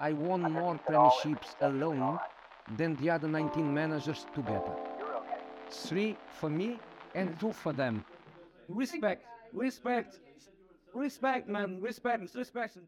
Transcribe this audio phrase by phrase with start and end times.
[0.00, 2.18] I won more premierships alone
[2.76, 4.74] than the other 19 managers together.
[5.70, 6.80] Three for me
[7.14, 8.02] and two for them.
[8.68, 10.18] Respect, respect,
[10.94, 12.78] respect, man, respect, respect.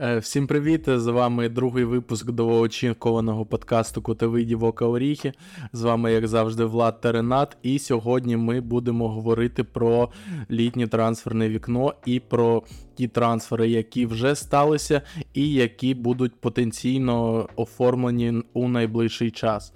[0.00, 0.84] Всім привіт!
[0.86, 5.32] З вами другий випуск довгоочікуваного подкасту Кутовиді Вока Оріхи.
[5.72, 7.56] З вами, як завжди, Влад та Ренат.
[7.62, 10.08] І сьогодні ми будемо говорити про
[10.50, 12.62] літнє трансферне вікно і про
[12.94, 15.02] ті трансфери, які вже сталися,
[15.34, 19.72] і які будуть потенційно оформлені у найближчий час.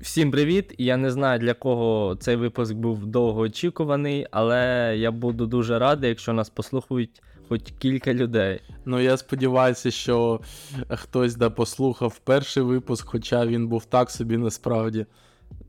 [0.00, 0.74] Всім привіт!
[0.78, 6.32] Я не знаю для кого цей випуск був довгоочікуваний, але я буду дуже радий, якщо
[6.32, 8.60] нас послухають хоч кілька людей.
[8.84, 10.40] Ну, я сподіваюся, що
[10.88, 15.06] хтось да послухав перший випуск, хоча він був так собі насправді.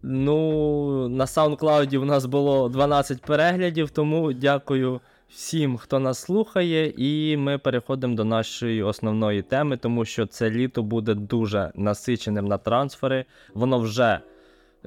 [0.01, 7.37] Ну, на SoundCloud у нас було 12 переглядів, тому дякую всім, хто нас слухає, і
[7.37, 13.25] ми переходимо до нашої основної теми, тому що це літо буде дуже насиченим на трансфери.
[13.53, 14.19] Воно вже.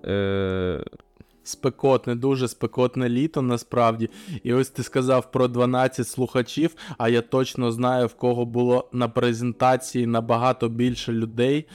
[0.05, 0.85] Е-
[1.45, 4.11] Спекотне, дуже спекотне літо насправді.
[4.43, 9.09] І ось ти сказав про 12 слухачів, а я точно знаю, в кого було на
[9.09, 11.67] презентації набагато більше людей.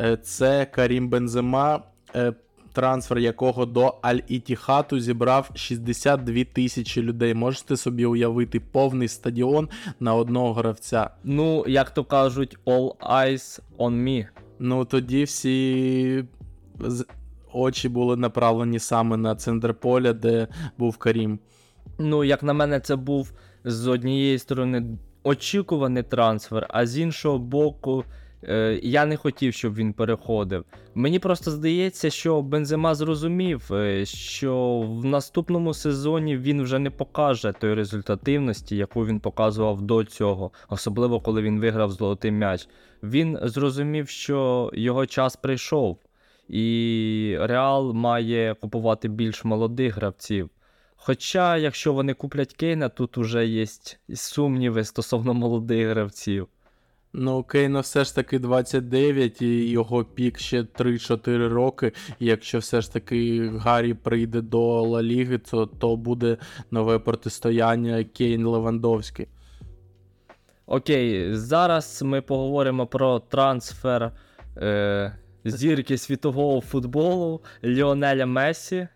[0.00, 1.82] Е, Це Карім Бензема,
[2.14, 2.32] е,
[2.72, 7.34] трансфер якого до Аль-Ітіхату зібрав 62 тисячі людей.
[7.34, 9.68] Можете собі уявити повний стадіон
[10.00, 11.10] на одного гравця.
[11.24, 14.26] ну, як то кажуть, all eyes on me.
[14.58, 16.24] Ну тоді всі
[17.54, 21.38] очі були направлені саме на центр поля, де був Карім.
[21.98, 23.32] Ну, як на мене, це був
[23.64, 28.04] з однієї сторони очікуваний трансфер, а з іншого боку,
[28.42, 30.64] е, я не хотів, щоб він переходив.
[30.94, 37.54] Мені просто здається, що Бензема зрозумів, е, що в наступному сезоні він вже не покаже
[37.60, 42.68] той результативності, яку він показував до цього, особливо коли він виграв золотий м'яч.
[43.02, 45.98] Він зрозумів, що його час прийшов,
[46.48, 50.50] і Реал має купувати більш молодих гравців.
[50.96, 53.66] Хоча, якщо вони куплять Кейна, тут уже є
[54.14, 56.48] сумніви стосовно молодих гравців.
[57.12, 61.92] Ну, Кейна все ж таки 29, і його пік ще 3-4 роки.
[62.18, 66.36] І якщо все ж таки Гаррі прийде до Ла Ліги, то, то буде
[66.70, 69.28] нове протистояння Кейн Левандовський.
[70.66, 74.12] Окей, зараз ми поговоримо про трансфер
[74.56, 78.88] е, зірки світового футболу Ліонеля Месі.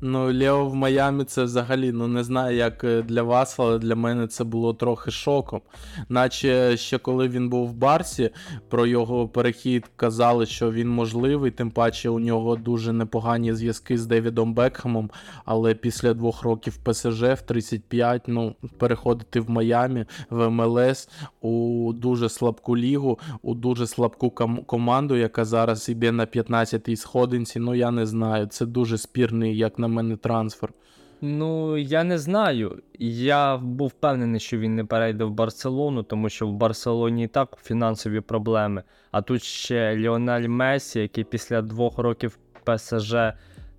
[0.00, 3.94] Ну, Лео в Майамі це взагалі, ну не знаю, як е, для вас, але для
[3.94, 5.60] мене це було трохи шоком.
[6.08, 8.30] Наче ще коли він був в Барсі,
[8.68, 14.06] про його перехід казали, що він можливий, тим паче у нього дуже непогані зв'язки з
[14.06, 15.10] Девідом Бекхемом,
[15.44, 21.08] але після двох років ПСЖ в 35, ну, переходити в Майамі, в МЛС
[21.40, 27.58] у дуже слабку лігу, у дуже слабку ком- команду, яка зараз іде на 15-й сходинці,
[27.58, 28.46] ну я не знаю.
[28.46, 30.72] Це дуже спірний, як на мене, трансфер.
[31.20, 32.82] Ну, я не знаю.
[32.98, 37.58] Я був впевнений, що він не перейде в Барселону, тому що в Барселоні і так
[37.62, 38.82] фінансові проблеми.
[39.10, 43.14] А тут ще Ліонель Месі, який після двох років ПСЖ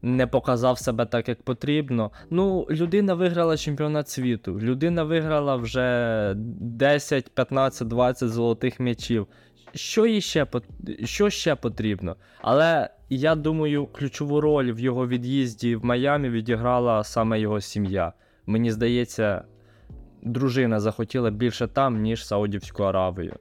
[0.01, 2.11] не показав себе так, як потрібно.
[2.29, 4.59] Ну, людина виграла чемпіонат світу.
[4.59, 9.27] Людина виграла вже 10, 15, 20 золотих м'ячів.
[9.73, 12.15] Що іще, ще що ще потрібно?
[12.41, 18.13] Але я думаю, ключову роль в його від'їзді в Майамі відіграла саме його сім'я.
[18.45, 19.43] Мені здається,
[20.21, 23.35] дружина захотіла більше там, ніж Саудівську Аравію.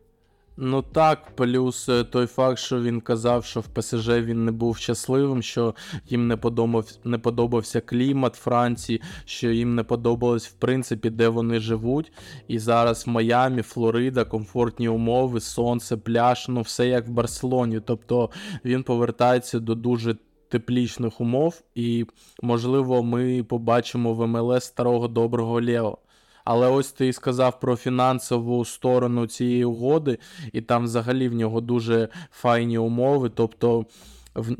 [0.60, 4.76] Ну так, плюс е, той факт, що він казав, що в ПСЖ він не був
[4.76, 5.74] щасливим, що
[6.08, 11.60] їм не подобав, не подобався клімат Франції, що їм не подобалось в принципі, де вони
[11.60, 12.12] живуть.
[12.48, 17.80] І зараз в Майамі, Флорида, комфортні умови, сонце, пляж, ну все як в Барселоні.
[17.80, 18.30] Тобто
[18.64, 20.16] він повертається до дуже
[20.48, 22.06] теплічних умов, і
[22.42, 25.98] можливо, ми побачимо в МЛС старого доброго Лео.
[26.50, 30.18] Але ось ти сказав про фінансову сторону цієї угоди,
[30.52, 33.30] і там взагалі в нього дуже файні умови.
[33.34, 33.86] Тобто
[34.34, 34.56] в,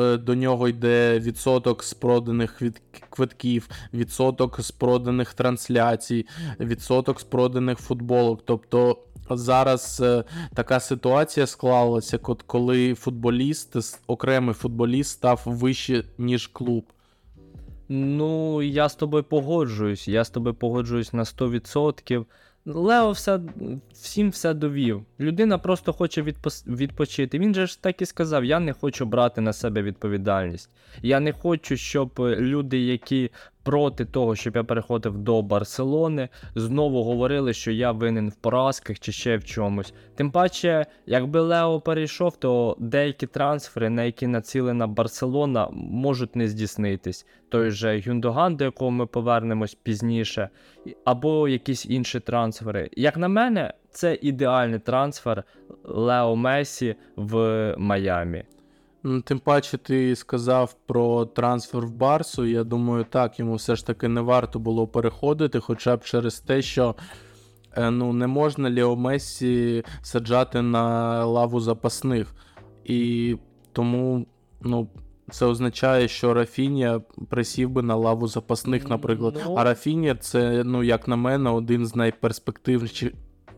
[0.00, 2.62] е, до нього йде відсоток з проданих
[3.10, 6.26] квитків, відсоток з проданих трансляцій,
[6.60, 8.42] відсоток з проданих футболок.
[8.44, 8.98] Тобто
[9.30, 13.76] зараз е, така ситуація склалася, коли футболіст,
[14.06, 16.84] окремий футболіст став вище, ніж клуб.
[17.92, 20.08] Ну, я з тобою погоджуюсь.
[20.08, 22.24] Я з тобою погоджуюсь на 100%.
[22.64, 23.40] Лео все,
[23.92, 25.04] всім все довів.
[25.20, 26.22] Людина просто хоче
[26.66, 27.38] відпочити.
[27.38, 30.70] Він же ж так і сказав: я не хочу брати на себе відповідальність.
[31.02, 33.30] Я не хочу, щоб люди, які
[33.62, 36.28] проти того, щоб я переходив до Барселони.
[36.54, 39.94] Знову говорили, що я винен в поразках чи ще в чомусь.
[40.14, 47.26] Тим паче, якби Лео перейшов, то деякі трансфери, на які націлена Барселона, можуть не здійснитись.
[47.48, 50.48] Той же Юндоган, до якого ми повернемось пізніше,
[51.04, 52.90] або якісь інші трансфери.
[52.92, 55.44] Як на мене, це ідеальний трансфер
[55.84, 58.44] Лео Месі в Майамі.
[59.02, 62.46] Ну, Тим паче, ти сказав про трансфер в Барсу.
[62.46, 66.62] Я думаю, так, йому все ж таки не варто було переходити, хоча б через те,
[66.62, 66.94] що
[67.76, 72.34] е, ну, не можна Ліо Мессі саджати на лаву запасних.
[72.84, 73.36] І
[73.72, 74.26] тому
[74.60, 74.88] ну,
[75.30, 79.40] це означає, що Рафінія присів би на лаву запасних, наприклад.
[79.46, 79.54] Ну.
[79.54, 83.12] А Рафінія це, ну, як на мене, один з найперспективніших.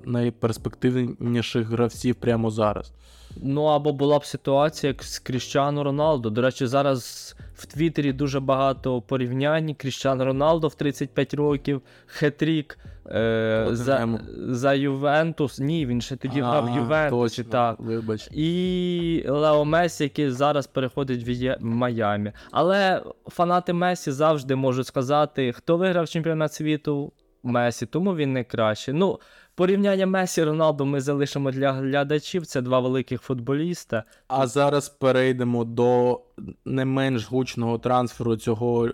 [0.05, 2.93] Найперспективніших гравців прямо зараз.
[3.37, 6.31] Ну або була б ситуація як з Кріщану Роналдо.
[6.31, 9.75] До речі, зараз в Твіттері дуже багато порівнянь.
[9.75, 15.59] Кріщану Роналдо в 35 років, хетрік е, за, за Ювентус.
[15.59, 17.45] Ні, він ще тоді грав в Ювентусі.
[17.45, 17.81] Так.
[17.81, 18.29] Вибач.
[18.33, 22.33] І Лео Месі, який зараз переходить в Є- Майамі.
[22.51, 27.13] Але фанати Месі завжди можуть сказати, хто виграв чемпіонат світу
[27.43, 28.95] Месі, тому він найкращий.
[28.95, 29.19] Ну,
[29.55, 32.47] порівняння Месі Роналду ми залишимо для глядачів.
[32.47, 34.05] Це два великих футболіста.
[34.29, 36.21] А зараз перейдемо до
[36.65, 38.89] не менш гучного трансферу цього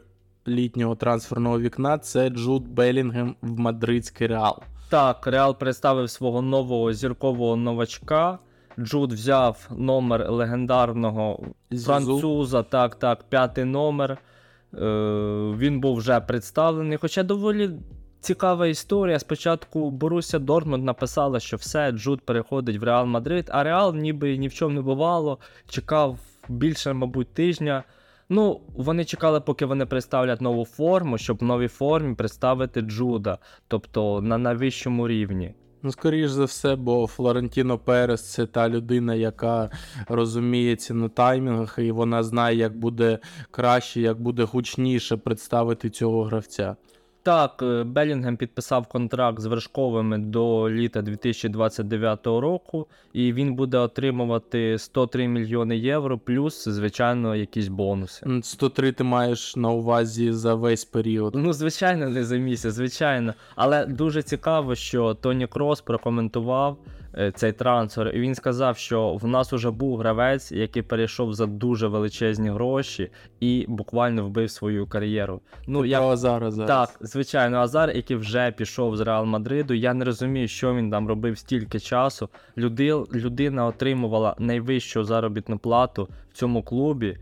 [0.49, 1.99] літнього трансферного вікна.
[1.99, 4.62] Це Джуд Белінгем в мадридський реал.
[4.90, 8.38] Так, Реал представив свого нового зіркового новачка.
[8.78, 11.40] Джуд взяв номер легендарного
[11.70, 11.87] Зізу.
[11.87, 14.11] француза, так, так, п'ятий номер.
[14.11, 14.19] Е,
[15.58, 16.99] він був вже представлений.
[16.99, 17.70] Хоча доволі
[18.20, 19.19] цікава історія.
[19.19, 24.49] Спочатку Боруся Дортмунд написала, що все, Джуд переходить в Реал Мадрид, а Реал ніби ні
[24.49, 25.38] в чому не бувало.
[25.69, 26.19] Чекав
[26.49, 27.85] більше, мабуть, тижня.
[28.29, 33.38] Ну, вони чекали, поки вони представлять нову форму, щоб в новій формі представити Джуда,
[33.69, 35.55] тобто на найвищому рівні.
[35.82, 39.71] Ну, скоріш за все, бо Флорентіно Перес це та людина, яка
[40.09, 43.19] розуміється на таймінгах, і вона знає, як буде
[43.50, 46.76] краще, як буде гучніше представити цього гравця.
[47.28, 54.78] Так, е, Белінгем підписав контракт з вершковими до літа 2029 року, і він буде отримувати
[54.78, 58.26] 103 мільйони євро, плюс, звичайно, якісь бонуси.
[58.26, 61.34] М, 103 ти маєш на увазі за весь період.
[61.34, 63.34] Ну, звичайно, не за місяць, звичайно.
[63.56, 66.76] Але дуже цікаво, що Тоні Крос прокоментував
[67.35, 71.88] цей трансфер, і він сказав, що в нас уже був гравець, який перейшов за дуже
[71.88, 73.11] величезні гроші
[73.41, 75.41] і буквально вбив свою кар'єру.
[75.67, 76.69] Ну, я про Азара зараз.
[76.69, 79.75] Так, звичайно, Азар, який вже пішов з Реал Мадриду.
[79.75, 82.29] Я не розумію, що він там робив стільки часу.
[82.56, 87.19] Люди, людина отримувала найвищу заробітну плату в цьому клубі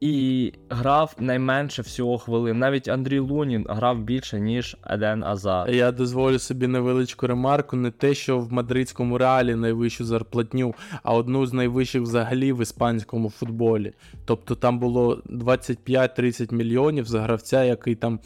[0.00, 2.58] і грав найменше всього хвилин.
[2.58, 5.70] Навіть Андрій Лунін грав більше, ніж Еден Азар.
[5.70, 7.76] Я дозволю собі невеличку ремарку.
[7.76, 13.30] Не те, що в мадридському реалі найвищу зарплатню, а одну з найвищих взагалі в іспанському
[13.30, 13.92] футболі.
[14.24, 18.20] Тобто там було 25-30 мільйонів за гравця, який там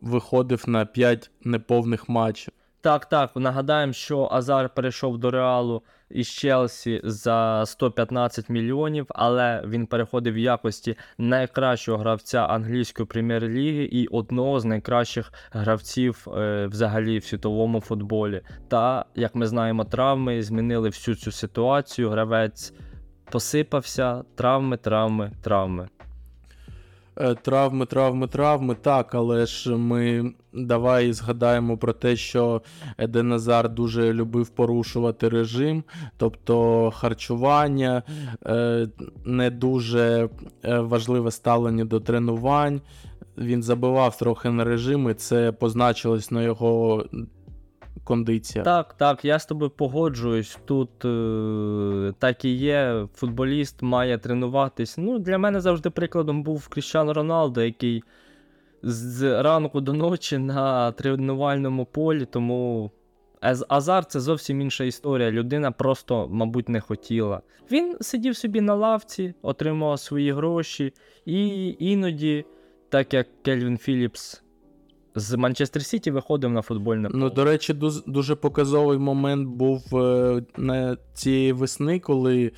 [0.00, 2.52] виходив на 5 неповних матчів.
[2.86, 9.86] Так, так, нагадаємо, що Азар перейшов до Реалу із Челсі за 115 мільйонів, але він
[9.86, 17.24] переходив в якості найкращого гравця англійської прем'єр-ліги і одного з найкращих гравців е, взагалі в
[17.24, 18.42] світовому футболі.
[18.68, 22.10] Та, як ми знаємо, травми змінили всю цю ситуацію.
[22.10, 22.72] Гравець
[23.30, 25.88] посипався, травми, травми, травми.
[27.20, 32.62] Е, Травми, травми, травми, так, але ж ми давай згадаємо про те, що
[32.98, 35.84] Еден Назар дуже любив порушувати режим,
[36.16, 38.02] тобто харчування,
[38.46, 38.88] е,
[39.24, 40.28] не дуже
[40.64, 42.80] е, важливе ставлення до тренувань.
[43.38, 47.04] Він забивав трохи на режим, і це позначилось на його
[48.04, 48.64] кондиціях.
[48.64, 50.58] Так, так, я з тобою погоджуюсь.
[50.64, 53.06] Тут е, так і є.
[53.14, 54.98] Футболіст має тренуватись.
[54.98, 58.02] Ну, для мене завжди прикладом був Кріщан Роналдо, який
[58.82, 62.90] з ранку до ночі на тренувальному полі, тому.
[63.40, 65.30] Аз- Азар це зовсім інша історія.
[65.30, 67.40] Людина просто, мабуть, не хотіла.
[67.70, 70.92] Він сидів собі на лавці, отримував свої гроші,
[71.24, 72.44] і іноді,
[72.88, 74.42] так як Кельвін Філіпс
[75.16, 77.20] з Манчестер Сіті виходив на футбольне поле.
[77.20, 77.74] Ну, до речі,
[78.06, 82.52] дуже показовий момент був е, на цієї весни, коли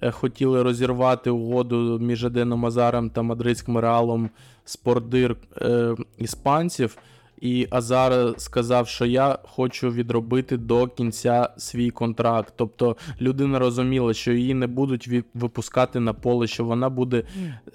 [0.00, 4.30] е, хотіли розірвати угоду між Аденом Азаром та мадридським реалом
[4.64, 6.96] спордир е, іспанців.
[7.44, 12.54] І Азар сказав, що я хочу відробити до кінця свій контракт.
[12.56, 17.22] Тобто людина розуміла, що її не будуть випускати на поле, що вона буде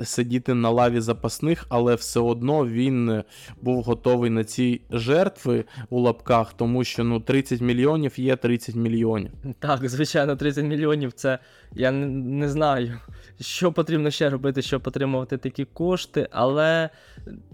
[0.04, 3.24] сидіти на лаві запасних, але все одно він
[3.62, 9.32] був готовий на ці жертви у лапках, тому що ну 30 мільйонів є 30 мільйонів.
[9.60, 11.40] Так, звичайно, 30 мільйонів це
[11.74, 13.00] я не знаю,
[13.42, 16.90] що потрібно ще робити, щоб отримувати такі кошти, але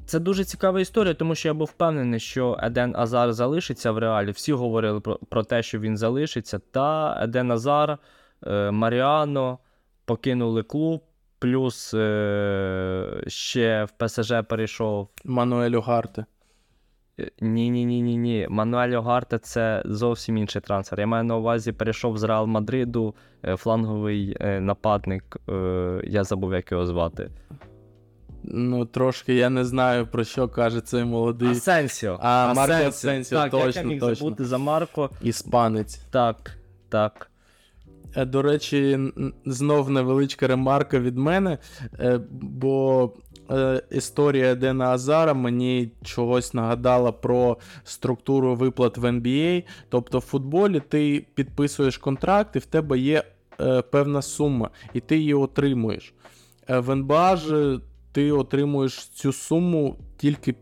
[0.06, 4.32] це дуже цікава історія, тому що я був впевнений, що Еден Азар залишиться в реалі.
[4.32, 6.60] Всі говорили про, про те, що він залишиться.
[6.72, 7.98] Та Еден Азар,
[8.48, 9.60] е, Маріано
[10.06, 11.02] покинули клуб,
[11.40, 16.26] плюс е, ще в ПСЖ перейшов Мануель Угарте.
[17.42, 18.48] ні, ні, ні, ні, ні.
[18.50, 21.00] Мануель Огарте це зовсім інший трансфер.
[21.00, 25.38] Я маю на увазі, перейшов з Реал Мадриду е, фланговий е, нападник.
[25.50, 27.30] е, Я забув, як його звати.
[28.48, 32.20] Ну, трошки я не знаю про що каже цей молодий Асенсіо.
[32.22, 34.16] А, Марко Асенсіо, Так, як я точно, міг точно.
[34.16, 35.10] забути за Марко.
[35.22, 35.98] іспанець.
[36.12, 36.58] Так,
[36.90, 37.32] так.
[38.16, 39.00] Е, До речі,
[39.46, 41.58] знов невеличка ремарка від мене,
[42.00, 43.12] е, бо
[43.52, 49.64] е, історія Дена Азара мені чогось нагадала про структуру виплат в NBA.
[49.90, 53.24] Тобто в футболі ти підписуєш контракт, і в тебе є
[53.92, 56.14] певна сума, і ти її отримуєш.
[56.68, 57.80] В НБА ж
[58.16, 60.56] ти отримуєш цю суму тільки.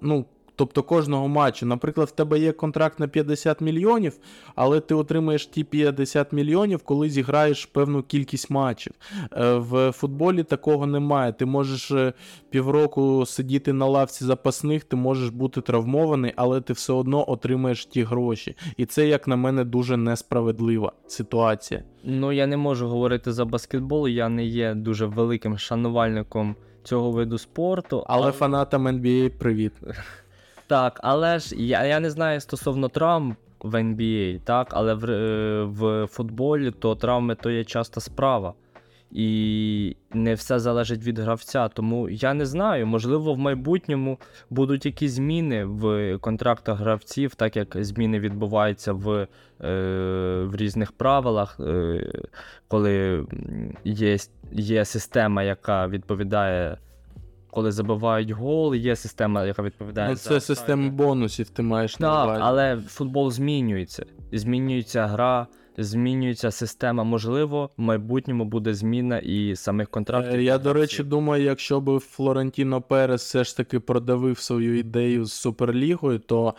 [0.00, 0.24] Ну,
[0.56, 4.18] Тобто кожного матчу, наприклад, в тебе є контракт на 50 мільйонів,
[4.54, 8.92] але ти отримаєш ті 50 мільйонів, коли зіграєш певну кількість матчів.
[9.32, 11.32] Е, В футболі такого немає.
[11.32, 12.12] Ти можеш е,
[12.50, 18.02] півроку сидіти на лавці запасних, ти можеш бути травмований, але ти все одно отримаєш ті
[18.02, 18.56] гроші.
[18.76, 21.84] І це, як на мене, дуже несправедлива ситуація.
[22.04, 27.38] Ну, я не можу говорити за баскетбол, я не є дуже великим шанувальником цього виду
[27.38, 28.04] спорту.
[28.06, 29.72] Але фанатам NBA привіт.
[30.66, 35.64] Так, але ж я, я не знаю стосовно травм в NBA, так, але в, е,
[35.64, 38.54] в футболі то травми то є часто справа.
[39.14, 41.68] І не все залежить від гравця.
[41.68, 44.18] Тому я не знаю, можливо, в майбутньому
[44.50, 49.26] будуть якісь зміни в контрактах гравців, так як зміни відбуваються в, е,
[50.44, 52.12] в різних правилах, е,
[52.68, 53.26] коли
[53.84, 54.16] є,
[54.52, 56.78] є система, яка відповідає.
[57.50, 60.08] Коли забивають гол, є система, яка відповідає.
[60.08, 64.06] Ну, за це система бонусів, ти маєш на Так, але футбол змінюється.
[64.32, 65.46] Змінюється гра,
[65.78, 67.04] змінюється система.
[67.04, 70.40] Можливо, в майбутньому буде зміна і самих контрактів.
[70.40, 75.24] Е, Я, до речі, думаю, якщо б Флорентіно Перес все ж таки продавив свою ідею
[75.24, 76.54] з Суперлігою, то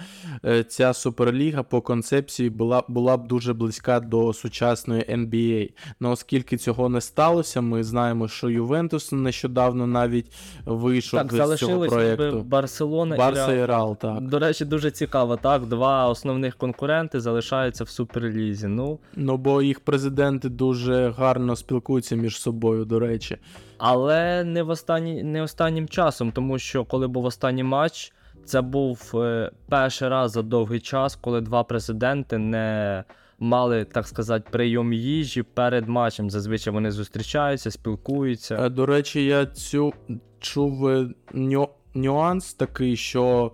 [0.46, 5.70] е, ця Суперліга по концепції була, була б дуже близька до сучасної NBA.
[6.00, 10.32] Ну, оскільки цього не сталося, ми знаємо, що Ювентус нещодавно навіть
[10.66, 12.42] вийшов так, з цього проєкту.
[12.42, 13.66] Барселона Барса і.
[13.66, 14.22] Реал, так.
[14.22, 15.66] До речі, дуже цікаво, так.
[15.66, 18.68] Два основних конкуренти залишаються в суперлізі.
[18.68, 23.38] Ну, Ну, бо їх президенти дуже гарно спілкуються між собою, до речі.
[23.78, 28.14] але не в останні, не останнім часом, тому що коли був останній матч,
[28.46, 33.04] це був е, перший раз за довгий час, коли два президенти не
[33.40, 36.30] мали, так сказати, прийом їжі перед матчем.
[36.30, 38.66] Зазвичай вони зустрічаються, спілкуються.
[38.66, 39.94] Е, До речі, я цю
[40.40, 41.68] чув е, ню...
[41.94, 43.52] нюанс такий, що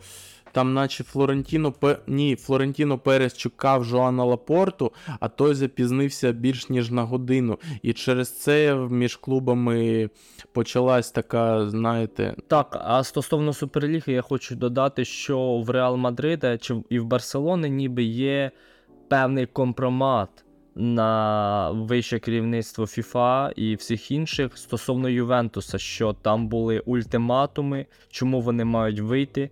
[0.51, 1.73] там, наче Флорентіно
[2.07, 7.59] ні, Флорентіно Перес чекав Жоана Лапорту, а той запізнився більш ніж на годину.
[7.81, 10.09] І через це між клубами
[10.53, 16.75] почалась така, знаєте, Так, а стосовно Суперліги, я хочу додати, що в Реал Мадрида чи
[16.89, 18.51] і в Барселони ніби є
[19.09, 20.29] певний компромат
[20.75, 28.65] на вище керівництво FIFA і всіх інших стосовно Ювентуса, що там були ультиматуми, чому вони
[28.65, 29.49] мають вийти.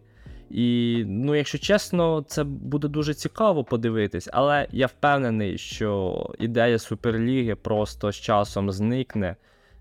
[0.50, 7.56] І, ну, якщо чесно, це буде дуже цікаво подивитись, але я впевнений, що ідея Суперліги
[7.56, 9.36] просто з часом зникне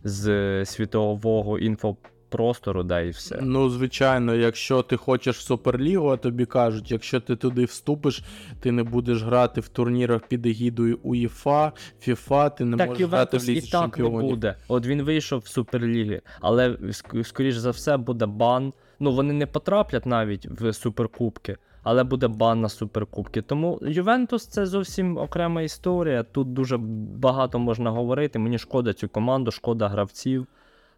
[0.04, 3.38] з світового інфопростору, да і все.
[3.42, 8.22] ну, звичайно, якщо ти хочеш в Суперлігу, а тобі кажуть, якщо ти туди вступиш,
[8.60, 13.36] ти не будеш грати в турнірах під егідою УЄФА, ФІФА, ти не Так можеш грати
[13.36, 14.56] в Ювентус і так не буде.
[14.68, 16.76] От він вийшов в Суперліги, але
[17.24, 18.72] скоріш за все буде бан.
[19.00, 23.42] Ну вони не потраплять навіть в суперкубки, але буде бан на суперкубки.
[23.42, 26.22] Тому Ювентус це зовсім окрема історія.
[26.22, 26.76] Тут дуже
[27.16, 28.38] багато можна говорити.
[28.38, 30.46] Мені шкода цю команду, шкода гравців,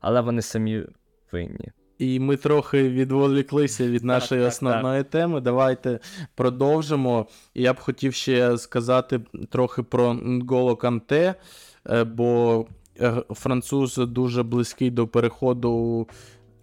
[0.01, 0.85] але вони самі
[1.33, 1.69] винні.
[1.99, 5.41] І ми трохи відволіклися від нашої так, основної теми.
[5.41, 5.99] Давайте
[6.35, 7.27] продовжимо.
[7.55, 11.35] Я б хотів ще сказати трохи про Нголо Канте,
[12.07, 12.67] бо
[13.01, 16.07] е, француз дуже близький до переходу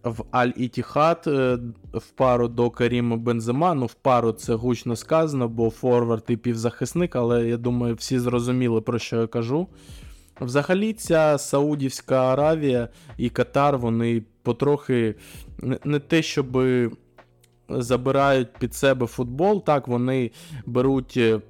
[0.06, 1.60] в Аль-Ітіхад е,
[1.94, 3.74] в пару до Каріма Бензема.
[3.74, 8.82] Ну, в пару це гучно сказано, бо форвард і півзахисник, але я думаю, всі зрозуміли,
[8.82, 9.68] про що я кажу.
[10.42, 15.16] Взагалі, ця Саудівська Аравія і Катар, вони потрохи
[15.62, 16.58] не, не те, щоб
[17.70, 20.32] забирають під себе футбол, так вони
[20.66, 21.42] беруть е,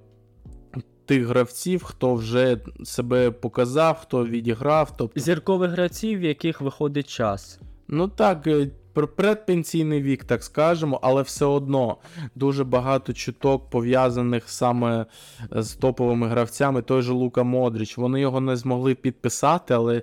[1.06, 4.98] тих гравців, хто вже себе показав, хто відіграв.
[4.98, 7.60] Тобто, Зіркових гравців, в яких виходить час.
[7.88, 8.68] Ну так, е,
[9.04, 11.98] предпенсійний вік, так скажемо, але все одно
[12.36, 15.06] дуже багато чуток пов'язаних саме
[15.52, 16.82] з топовими гравцями.
[16.82, 17.98] Той же Лука Модріч.
[17.98, 20.02] Вони його не змогли підписати, але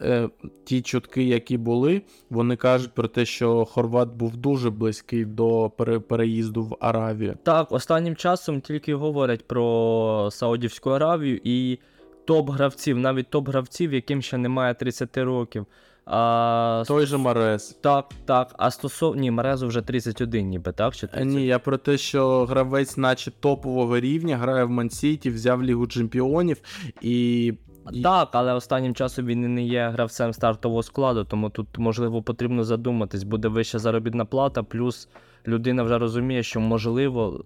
[0.00, 0.28] е,
[0.64, 6.00] ті чутки, які були, вони кажуть про те, що Хорват був дуже близький до пере-
[6.00, 7.36] переїзду в Аравію.
[7.42, 11.78] Так, останнім часом тільки говорять про Саудівську Аравію і
[12.26, 15.66] топ-гравців, навіть топ-гравців, яким ще немає 30 років.
[16.06, 17.78] А, Той же Марес.
[17.80, 18.54] Так, так.
[18.58, 19.20] А стосовно.
[19.20, 20.94] Ні, Мерезу вже 31, ніби, так?
[20.96, 21.28] Чи Е, 30?
[21.34, 26.56] Ні, я про те, що гравець, наче топового рівня, грає в Мансіті, взяв Лігу Чемпіонів
[27.00, 27.44] і.
[27.92, 32.22] і- Так, але останнім часом він і не є гравцем стартового складу, тому тут, можливо,
[32.22, 35.08] потрібно задуматись, буде вища заробітна плата, плюс
[35.46, 37.44] людина вже розуміє, що можливо.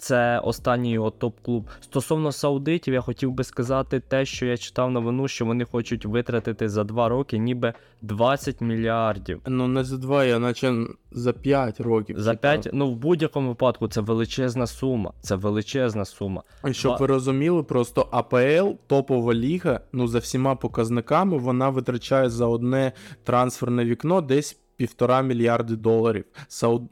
[0.00, 1.68] Це останній його топ-клуб.
[1.80, 6.68] Стосовно саудитів, я хотів би сказати те, що я читав новину, що вони хочуть витратити
[6.68, 9.40] за два роки ніби 20 мільярдів.
[9.46, 10.74] Ну, не за два, я наче
[11.12, 12.20] за 5 років.
[12.20, 12.62] За читав.
[12.62, 15.12] 5, ну в будь-якому випадку це величезна сума.
[15.20, 16.42] Це величезна сума.
[16.68, 22.46] І Щоб ви розуміли, просто АПЛ, топова ліга, ну за всіма показниками, вона витрачає за
[22.46, 22.92] одне
[23.24, 26.24] трансферне вікно десь півтора мільярди доларів.
[26.48, 26.82] Сауд...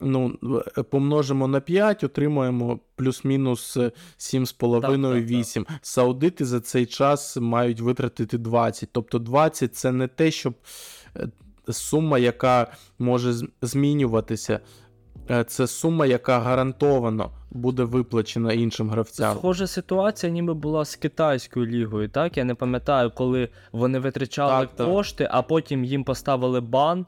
[0.00, 0.38] Ну,
[0.78, 5.66] е, помножимо на 5, отримуємо плюс-мінус е, 7,5-8.
[5.82, 8.88] Саудити за цей час мають витратити 20.
[8.92, 10.54] Тобто 20 це не те, щоб
[11.16, 11.28] е,
[11.72, 14.60] сума, яка може змінюватися.
[15.30, 19.36] Е, Це сума, яка гарантовано буде виплачена іншим гравцям.
[19.36, 22.36] Схожа ситуація ніби була з китайською лігою, так?
[22.36, 24.86] Я не пам'ятаю, коли вони витрачали Так, так.
[24.86, 27.04] кошти, а потім їм поставили бан е,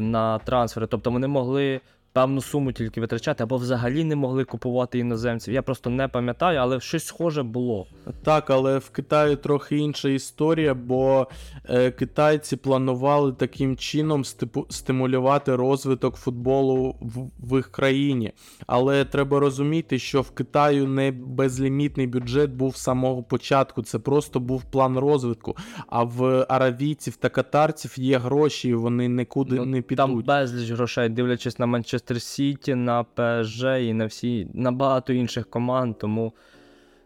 [0.00, 0.86] на трансфери.
[0.86, 1.80] Тобто вони могли
[2.12, 5.54] певну суму тільки витрачати, або взагалі не могли купувати іноземців.
[5.54, 7.86] Я просто не пам'ятаю, але щось схоже було.
[8.22, 11.26] Так, але в Китаї трохи інша історія, бо
[11.64, 18.32] е, китайці планували таким чином стипу, стимулювати розвиток футболу в, в їх країні.
[18.66, 23.82] Але треба розуміти, що в Китаю не безлімітний бюджет був з самого початку.
[23.82, 25.56] Це просто був план розвитку.
[25.86, 29.96] А в аравійців та катарців є гроші, і вони нікуди Ну, не підуть.
[29.96, 35.50] Там безліч грошей, дивлячись на Манчестер Сіті, на ПСЖ і на всі на багато інших
[35.50, 35.98] команд.
[35.98, 36.32] Тому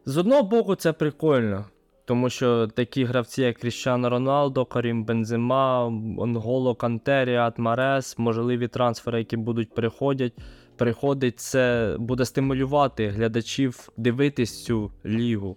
[0.07, 1.65] з одного боку це прикольно.
[2.07, 5.85] Тому що такі гравці, як Кріщано Роналдо, Карім Бензема,
[6.19, 10.33] Онголо Канте, Ріат Марес, можливі трансфери, які будуть приходять,
[10.77, 15.57] приходить, це буде стимулювати глядачів дивитись цю лігу.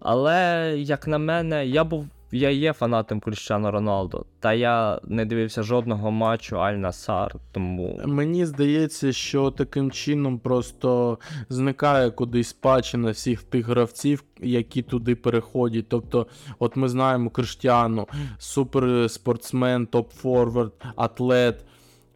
[0.00, 2.06] Але, як на мене, я був.
[2.32, 8.46] Я є фанатом Кріщану Роналдо, та я не дивився жодного матчу Аль Насар, тому Мені
[8.46, 15.88] здається, що таким чином просто зникає кудись спадщина всіх тих гравців, які туди переходять.
[15.88, 16.26] Тобто,
[16.58, 21.64] от ми знаємо Криштіану, суперспортсмен, топ-форвард, атлет,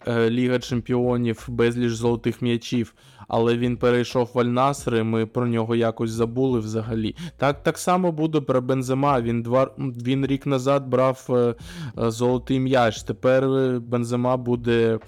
[0.09, 2.95] Ліга Чемпіонів, безліч золотих м'ячів.
[3.29, 7.15] Але він перейшов в Аль-Наср, і ми про нього якось забули взагалі.
[7.37, 9.21] Так, так само буде про Бензема.
[9.21, 11.55] Він два він рік назад брав е, е,
[12.11, 13.03] золотий м'яч.
[13.03, 14.99] Тепер е, Бензема буде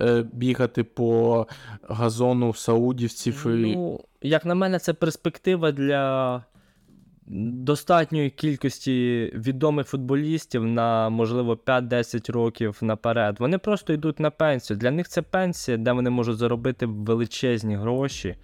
[0.00, 1.46] е, бігати по
[1.88, 3.46] газону саудівців.
[3.46, 3.76] І...
[3.76, 6.44] ну, як на мене, це перспектива для
[7.30, 13.36] достатньої кількості відомих футболістів на, можливо, 5-10 років наперед.
[13.38, 14.76] Вони просто йдуть на пенсію.
[14.76, 18.36] Для них це пенсія, де вони можуть заробити величезні гроші.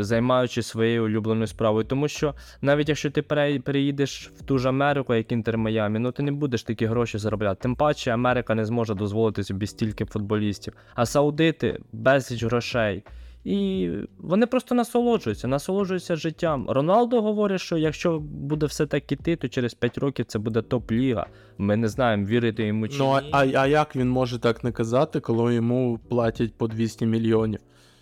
[0.00, 3.22] Займаючись своєю улюбленою справою, тому що навіть якщо ти
[3.64, 7.62] переїдеш в ту ж Америку, як Інтер Майамі, ну ти не будеш такі гроші заробляти.
[7.62, 13.04] Тим паче Америка не зможе дозволити собі стільки футболістів, а саудити безліч грошей.
[13.44, 16.66] І вони просто насолоджуються, насолоджуються життям.
[16.68, 21.26] Роналдо говорить, що якщо буде все так іти, то через 5 років це буде топ-ліга.
[21.58, 23.54] Ми не знаємо, вірити йому чи Ну, а, ні.
[23.54, 27.60] а, а як він може так не казати, коли йому платять по 200 мільйонів?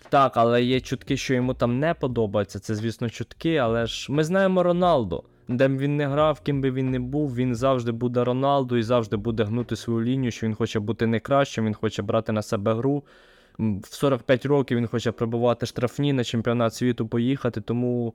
[0.09, 2.59] Так, але є чутки, що йому там не подобається.
[2.59, 5.23] Це, звісно, чутки, але ж ми знаємо Роналдо.
[5.47, 8.83] Де б він не грав, ким би він не був, він завжди буде Роналдо і
[8.83, 12.41] завжди буде гнути свою лінію, що він хоче бути не кращим, він хоче брати на
[12.41, 13.03] себе гру.
[13.59, 18.13] В 45 років він хоче пробувати штрафні на чемпіонат світу поїхати, тому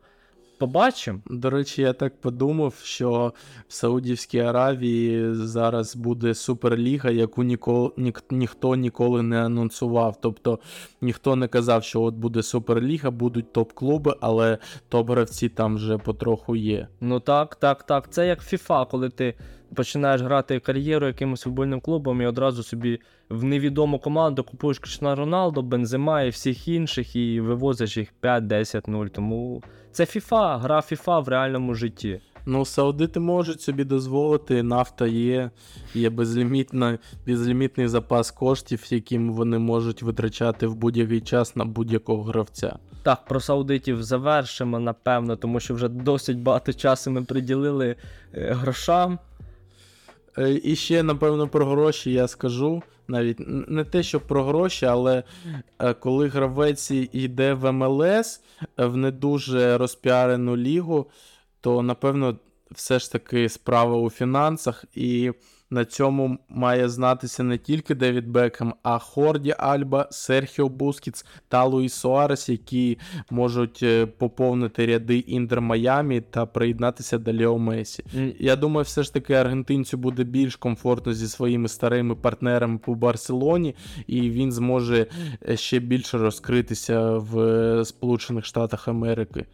[0.58, 1.20] побачимо.
[1.26, 3.32] До речі, я так подумав, що
[3.68, 10.18] в Саудівській Аравії зараз буде суперліга, яку ніколи, ні, ніхто ніколи не анонсував.
[10.20, 10.58] Тобто
[11.00, 14.58] ніхто не казав, що от буде суперліга, будуть топ-клуби, але
[14.90, 16.88] топ-гравці там вже потроху є.
[17.00, 18.12] Ну так, так, так.
[18.12, 19.34] Це як FIFA, коли ти
[19.74, 25.62] починаєш грати кар'єру якимось футбольним клубом і одразу собі в невідому команду купуєш Кришна Роналдо,
[25.62, 29.08] Бензема і всіх інших, і вивозиш їх 5-10-0.
[29.10, 29.62] Тому
[29.96, 32.20] це FIFA, гра FIFA в реальному житті.
[32.46, 35.50] Ну, саудити можуть собі дозволити, нафта є,
[35.94, 42.78] є безлімітна, безлімітний запас коштів, яким вони можуть витрачати в будь-який час на будь-якого гравця.
[43.02, 47.96] Так, про саудитів завершимо, напевно, тому що вже досить багато часу ми приділили
[48.34, 49.18] е, грошам.
[50.38, 52.82] Е, І ще, напевно, про гроші я скажу.
[53.08, 53.36] Навіть
[53.68, 55.22] не те, що про гроші, але
[55.78, 58.40] е, коли гравець йде в МЛС
[58.78, 61.06] е, в не дуже розпіарену лігу,
[61.60, 62.38] то напевно
[62.70, 65.32] все ж таки справа у фінансах, і
[65.70, 71.94] на цьому має знатися не тільки Девід Бекхем, а Хорді Альба, Серхіо Бускіц та Луїс
[71.94, 72.98] Суарес, які
[73.30, 78.04] можуть е, поповнити ряди Інтер Майамі та приєднатися до Лео Мессі.
[78.38, 83.74] Я думаю, все ж таки аргентинцю буде більш комфортно зі своїми старими партнерами по Барселоні,
[84.06, 85.06] і він зможе
[85.48, 89.46] е, ще більше розкритися в е, Сполучених Штатах Америки.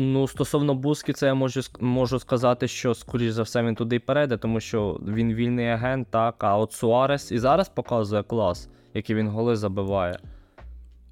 [0.00, 4.36] Ну, стосовно Бускіца, я можу, можу сказати, що, скоріш за все, він туди й перейде,
[4.36, 9.28] тому що він вільний агент, так, а от Суарес і зараз показує клас, який він
[9.28, 10.18] голи забиває.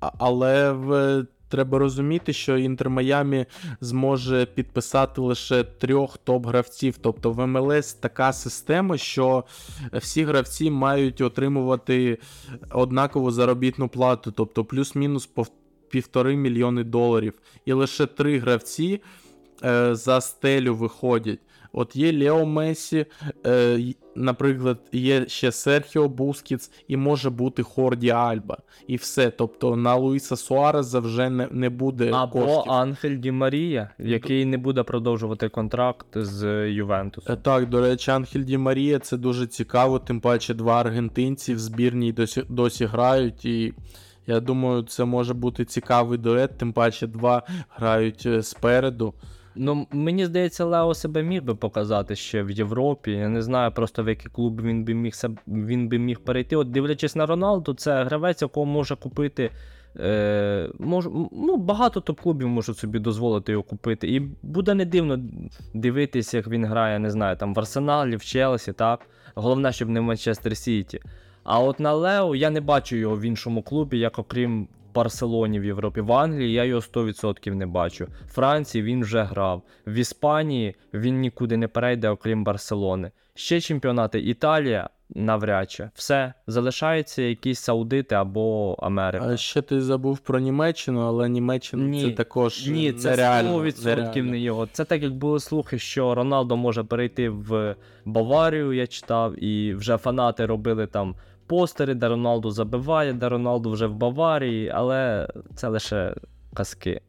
[0.00, 1.24] А- Але в...
[1.48, 3.46] треба розуміти, що Інтер Майамі
[3.80, 6.94] зможе підписати лише трьох топ-гравців.
[7.00, 9.44] Тобто в МЛС така система, що
[9.92, 12.18] всі гравці мають отримувати
[12.70, 15.26] однакову заробітну плату, тобто плюс-мінус
[15.88, 17.32] півтори мільйони доларів.
[17.64, 19.02] І лише три гравці
[19.64, 21.38] е, за стелю виходять.
[21.76, 23.06] От є Лео Месі,
[23.46, 23.78] е,
[24.14, 28.58] наприклад, є ще Серхіо Бускіц і може бути Хорді Альба.
[28.86, 29.30] І все.
[29.30, 32.72] Тобто на Луїса Суареза вже не, не буде Або коштів.
[32.72, 37.34] Ангель Ді Марія, який не буде продовжувати контракт з Ювентусом.
[37.34, 41.58] Е, Так, до речі, Анхель Ді Марія це дуже цікаво, тим паче два аргентинці в
[41.58, 43.44] збірній досі, досі грають.
[43.44, 43.74] І
[44.26, 49.14] я думаю, це може бути цікавий дует, тим паче два грають е, спереду.
[49.58, 53.10] Ну, мені здається, Лео себе міг би показати ще в Європі.
[53.10, 55.14] Я не знаю просто в який клуб він би міг
[55.46, 56.56] він би міг перейти.
[56.56, 59.50] От дивлячись на Роналду, це гравець, якого може купити.
[60.00, 64.08] Е, мож, ну, багато топ-клубів можуть собі дозволити його купити.
[64.08, 65.18] І буде не дивно
[65.74, 69.00] дивитися, як він грає, не знаю, там в Арсеналі, в Челсі, так.
[69.34, 71.00] Головне, щоб не в Манчестер Сіті.
[71.46, 75.64] А от на Лео я не бачу його в іншому клубі, як окрім Барселоні в
[75.64, 76.00] Європі.
[76.00, 78.06] В Англії я його 100% не бачу.
[78.26, 79.62] В Франції він вже грав.
[79.86, 83.10] В Іспанії він нікуди не перейде, окрім Барселони.
[83.34, 85.90] Ще чемпіонати Італія навряд чи.
[85.94, 86.32] Все.
[86.46, 89.26] Залишаються якісь Саудити або Америка.
[89.28, 92.02] А ще ти забув про Німеччину, але Німеччина Ні.
[92.04, 93.58] це також Ні, це нереально.
[93.58, 94.30] 100% нереально.
[94.30, 94.68] не його.
[94.72, 99.96] Це так, як були слухи, що Роналдо може перейти в Баварію, я читав, і вже
[99.96, 101.14] фанати робили там
[101.46, 106.14] постери, де Роналду забиває, де Роналду вже в Баварії, але це лише
[106.54, 107.00] казки.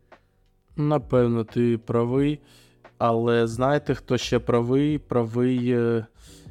[0.76, 2.40] Напевно, ти правий.
[2.98, 4.98] Але знаєте, хто ще правий?
[4.98, 6.06] Правий е,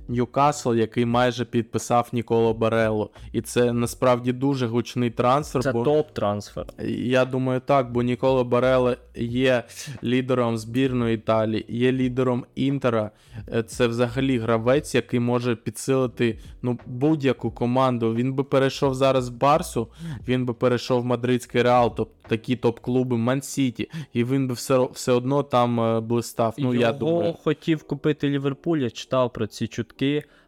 [0.09, 3.11] Ньюкасл, який майже підписав Ніколо Барело.
[3.33, 5.63] І це насправді дуже гучний трансфер.
[5.63, 5.83] Це бо...
[5.83, 6.65] топ-трансфер.
[6.99, 9.63] Я думаю, так, бо Ніколо Барело є
[10.05, 13.11] лідером збірної Італії, є лідером Інтера.
[13.55, 18.15] Е, Це взагалі гравець, який може підсилити ну, будь-яку команду.
[18.15, 19.89] Він би перейшов зараз в Барсу,
[20.29, 25.13] він би перейшов в Мадридський Реал, тобто такі топ-клуби Ман-Сіті, і він би все, все
[25.13, 26.55] одно там е, блистав.
[26.59, 27.35] Ну, Його я думаю.
[27.45, 29.96] хотів купити Ліверпуль, я читав про ці чутки,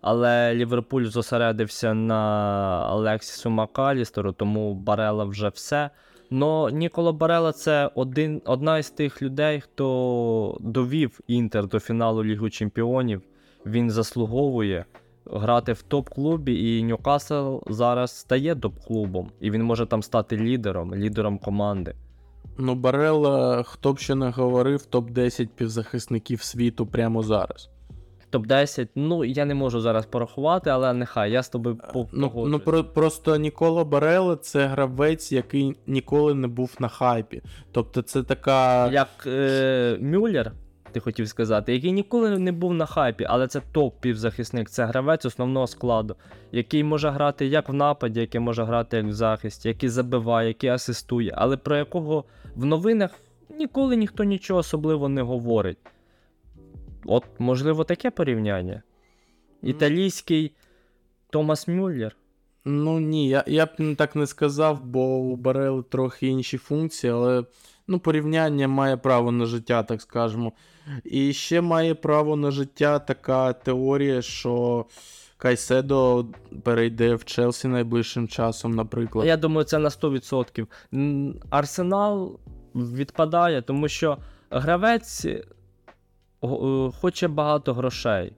[0.01, 2.15] але Ліверпуль зосередився на
[2.91, 5.91] Алексісу Макалістеру, тому Барела вже все.
[6.31, 12.51] Но Ніколо Барела це один, одна із тих людей, хто довів Інтер до фіналу Лігу
[12.51, 13.23] Чемпіонів.
[13.67, 14.85] Він заслуговує
[15.33, 21.39] грати в топ-клубі, і Ньюкасл зараз стає топ-клубом, і він може там стати лідером, лідером
[21.39, 21.95] команди.
[22.59, 27.71] Ну, Барело, хто б ще не говорив, топ-10 півзахисників світу прямо зараз.
[28.33, 32.59] Топ-10, ну я не можу зараз порахувати, але нехай я з тобою по- Ну, ну
[32.61, 37.43] про, просто Ніколо Барело це гравець, який ніколи не був на хайпі.
[37.73, 38.91] Тобто це така.
[38.93, 40.53] Як е, Мюллер,
[40.93, 45.67] ти хотів сказати, який ніколи не був на хайпі, але це топ-півзахисник, це гравець основного
[45.67, 46.17] складу,
[46.53, 50.71] який може грати як в нападі, який може грати як в захисті, який забиває, який
[50.71, 52.25] асистує, але про якого
[52.57, 53.11] в новинах
[53.59, 55.79] ніколи ніхто нічого особливо не говорить.
[57.09, 58.83] От, можливо, таке порівняння.
[59.63, 60.53] Італійський
[61.31, 62.17] Томас Мюллер.
[62.65, 67.45] Ну ні, я, я б так не сказав, бо у Барели трохи інші функції, але
[67.87, 70.53] ну, порівняння має право на життя, так скажемо.
[71.05, 74.85] І ще має право на життя така теорія, що
[75.37, 76.27] Кайседо
[76.63, 79.27] перейде в Челсі найближчим часом, наприклад.
[79.27, 80.67] Я думаю, це на 100%.
[81.51, 82.39] Арсенал
[82.75, 84.19] відпадає, тому що
[84.51, 85.27] гравець
[87.01, 88.33] хоче багато грошей.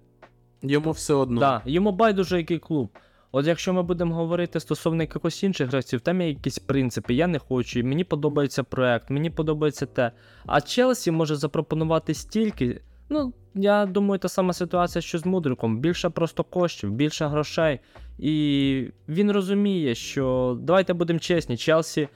[0.63, 1.41] Йому все одно.
[1.41, 2.91] Да, йому байдуже який клуб.
[3.33, 7.39] От якщо ми будемо говорити стосовно якихось інших гравців, там є якісь принципи, я не
[7.39, 10.13] хочу, мені подобається проект, мені подобається те.
[10.47, 12.81] А Челсі може запропонувати стільки.
[13.09, 15.79] Ну, я думаю, та сама ситуація, що з Мудриком.
[15.79, 17.81] Більше просто коштів, більше грошей.
[18.19, 22.09] І він розуміє, що давайте будемо чесні, Челсі е,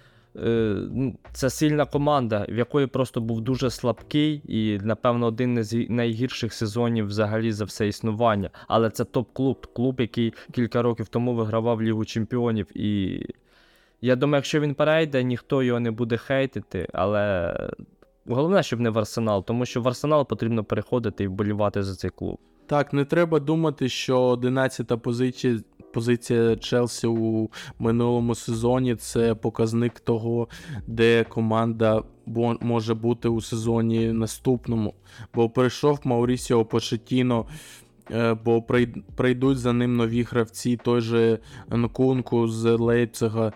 [1.32, 7.06] це сильна команда, в якої просто був дуже слабкий і, напевно, один із найгірших сезонів
[7.06, 8.50] взагалі за все існування.
[8.68, 12.66] Але це топ-клуб, клуб, який кілька років тому вигравав Лігу Чемпіонів.
[12.74, 13.20] І
[14.00, 17.54] я думаю, якщо він перейде, ніхто його не буде хейтити, але.
[18.26, 22.10] Головне, щоб не в Арсенал, тому що в Арсенал потрібно переходити і вболівати за цей
[22.10, 22.38] клуб.
[22.66, 25.58] Так, не треба думати, що 11-та позиція,
[25.94, 30.48] позиція Челсі у минулому сезоні це показник того,
[30.86, 32.02] де команда
[32.60, 34.94] може бути у сезоні наступному.
[35.34, 37.46] Бо прийшов Маурісіо Почетіно,
[38.10, 38.62] е, бо
[39.16, 41.38] прийдуть за ним нові гравці, той же
[41.70, 43.52] Нкунку з Лейпцига.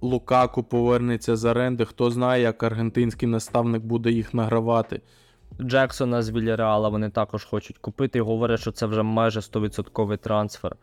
[0.00, 1.84] Лукаку повернеться з оренди.
[1.84, 5.00] Хто знає, як аргентинський наставник буде їх награвати.
[5.60, 10.76] Джексона з Вільяреала вони також хочуть купити і говорять, що це вже майже 100% трансфер.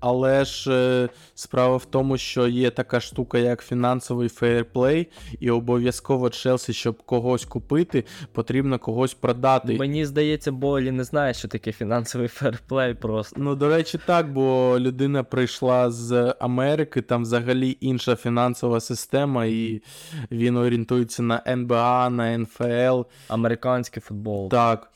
[0.00, 5.08] Але ж е, справа в тому, що є така штука, як фінансовий фейерплей,
[5.40, 9.76] і обов'язково Челсі, щоб когось купити, потрібно когось продати.
[9.76, 13.36] Мені здається, Болі не знає, що таке фінансовий ферплей просто.
[13.38, 19.82] Ну, до речі, так, бо людина прийшла з Америки, там взагалі інша фінансова система, і
[20.30, 23.02] він орієнтується на НБА, на НФЛ.
[23.28, 24.48] Американський футбол.
[24.48, 24.90] Так.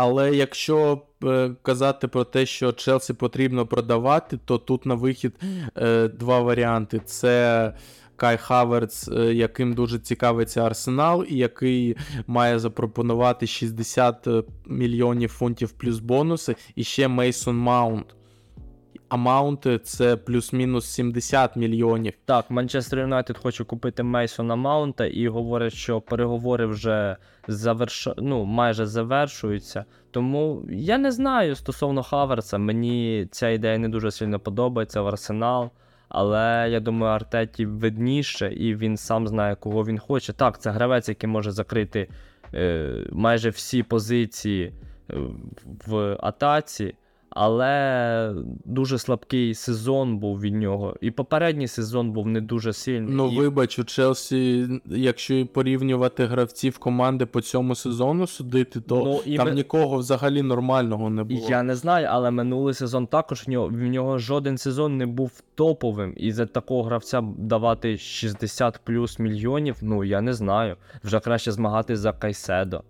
[0.00, 5.34] Але якщо е, казати про те, що Челсі потрібно продавати, то тут на вихід
[5.76, 7.72] е, два варіанти: це
[8.16, 14.28] Кай Хаверц, е, яким дуже цікавиться Арсенал, і який має запропонувати 60
[14.66, 18.17] мільйонів фунтів плюс бонуси, і ще Мейсон Маунт.
[19.08, 22.12] А Маунти це плюс-мінус 70 мільйонів.
[22.24, 27.16] Так, Манчестер Юнайтед хоче купити Мейсона Маунта і говорять, що переговори вже
[27.48, 28.08] заверш...
[28.16, 29.84] ну, майже завершуються.
[30.10, 32.58] Тому я не знаю стосовно Хаверса.
[32.58, 35.70] Мені ця ідея не дуже сильно подобається в Арсенал.
[36.08, 40.32] Але я думаю, Артеті видніше, і він сам знає, кого він хоче.
[40.32, 42.08] Так, це гравець, який може закрити
[42.54, 44.72] е, майже всі позиції
[45.10, 45.16] е,
[45.86, 46.94] в атаці.
[47.30, 50.96] Але дуже слабкий сезон був від нього.
[51.00, 53.14] І попередній сезон був не дуже сильний.
[53.14, 53.38] Ну, і...
[53.38, 59.48] вибач, у Челсі, якщо порівнювати гравців команди по цьому сезону судити, то Ну, і там
[59.48, 61.46] ми- нікого взагалі нормального не було.
[61.48, 65.42] Я не знаю, але минулий сезон також в нього, в нього жоден сезон не був
[65.54, 66.14] топовим.
[66.16, 70.76] І за такого гравця давати 60 плюс мільйонів, ну я не знаю.
[71.04, 72.82] Вже краще змагатись за Кайседо.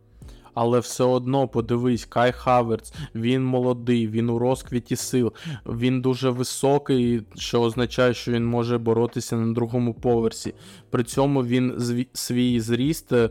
[0.61, 5.33] Але все одно подивись, Кай Хаверц, він молодий, він у розквіті сил,
[5.67, 10.55] він дуже високий, що означає, що він може боротися на другому поверсі.
[10.91, 11.81] При цьому він
[12.13, 13.13] свій зріст.
[13.13, 13.31] е,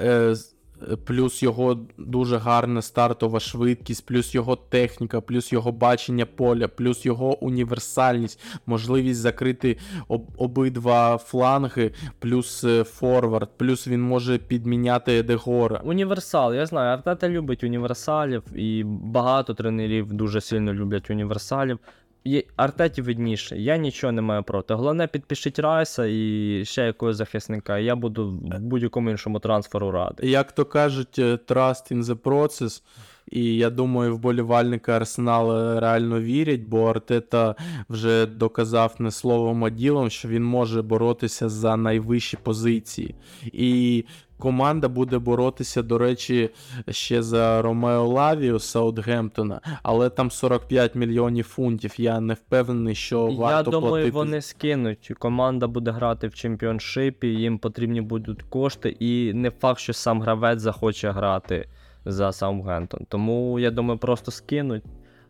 [0.00, 0.34] е,
[1.04, 7.44] Плюс його дуже гарна стартова швидкість, плюс його техніка, плюс його бачення поля, плюс його
[7.44, 9.76] універсальність, можливість закрити
[10.08, 15.80] об- обидва фланги, плюс е, форвард, плюс він може підміняти Едегора.
[15.84, 21.78] Універсал, я знаю, Артета любить універсалів, і багато тренерів дуже сильно люблять універсалів.
[22.56, 24.74] Артеті видніше, я нічого не маю проти.
[24.74, 27.78] Головне, підпишіть Райса і ще якогось захисника.
[27.78, 30.30] Я буду в будь-якому іншому трансферу радий.
[30.30, 32.82] Як то кажуть, е, trust in the process.
[33.30, 37.54] І я думаю, вболівальники Арсенала реально вірять, бо Артета
[37.88, 43.14] вже доказав не словом, а ділом, що він може боротися за найвищі позиції.
[43.52, 44.04] І
[44.38, 46.50] команда буде боротися, до речі,
[46.88, 51.94] ще за Ромео Лавію Саутгемптона, але там 45 мільйонів фунтів.
[51.96, 54.10] Я не впевнений, що Я варто думаю, платити.
[54.10, 55.12] вони скинуть.
[55.18, 60.60] Команда буде грати в чемпіоншипі, їм потрібні будуть кошти, і не факт, що сам гравець
[60.60, 61.68] захоче грати
[62.04, 63.06] за Саутгемптон.
[63.08, 64.84] Тому я думаю, просто скинуть.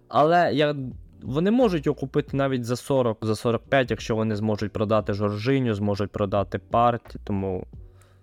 [0.09, 0.77] Але я...
[1.23, 6.11] вони можуть його купити навіть за 40, за 45, якщо вони зможуть продати Жоржиню, зможуть
[6.11, 7.19] продати парті.
[7.25, 7.67] Тому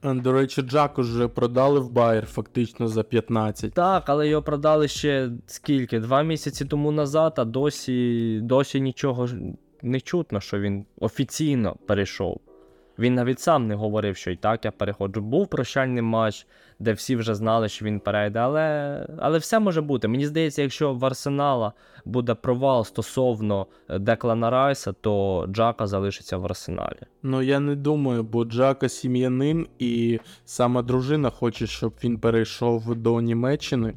[0.03, 3.73] Е, До речі, Джак уже продали в Байер фактично за 15.
[3.73, 5.99] Так, але його продали ще скільки?
[5.99, 9.27] Два місяці тому назад, а досі, досі нічого
[9.81, 12.41] не чутно, що він офіційно перейшов.
[12.99, 15.21] Він навіть сам не говорив, що і так я переходжу.
[15.21, 16.47] Був прощальний матч,
[16.79, 20.07] де всі вже знали, що він перейде, але, але все може бути.
[20.07, 21.73] Мені здається, якщо в Арсенала
[22.05, 26.99] буде провал стосовно е, Деклана Райса, то Джака залишиться в Арсеналі.
[27.23, 33.21] Ну я не думаю, бо Джака сім'янин, і сама дружина хоче, щоб він перейшов до
[33.21, 33.93] Німеччини.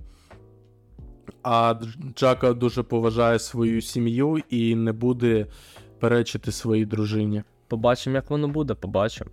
[1.43, 1.75] А
[2.17, 5.47] Джака дуже поважає свою сім'ю і не буде
[5.99, 7.43] перечити своїй дружині.
[7.69, 9.31] Побачимо, як воно буде, побачимо.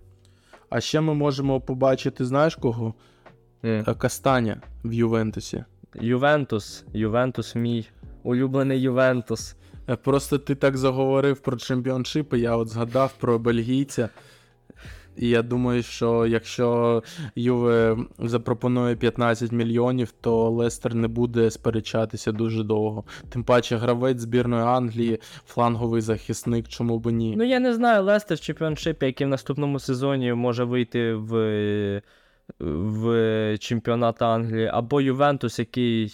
[0.70, 2.94] А ще ми можемо побачити, знаєш кого?
[3.64, 3.84] М.
[3.88, 5.64] Е, Кастаня в Ювентусі.
[6.00, 7.86] Ювентус, Ювентус мій
[8.22, 9.56] улюблений Ювентус.
[9.88, 14.08] Е, Просто ти так заговорив про чемпіоншипи, я от згадав про бельгійця.
[15.16, 17.02] І я думаю, що якщо
[17.36, 23.04] Юве запропонує 15 мільйонів, то Лестер не буде сперечатися дуже довго.
[23.28, 27.34] Тим паче гравець збірної Англії, фланговий захисник, чому б ні.
[27.36, 31.32] Ну я не знаю, Лестер в чемпіоншипі, який в наступному сезоні може вийти в,
[32.58, 36.12] в чемпіонат Англії, або Ювентус, який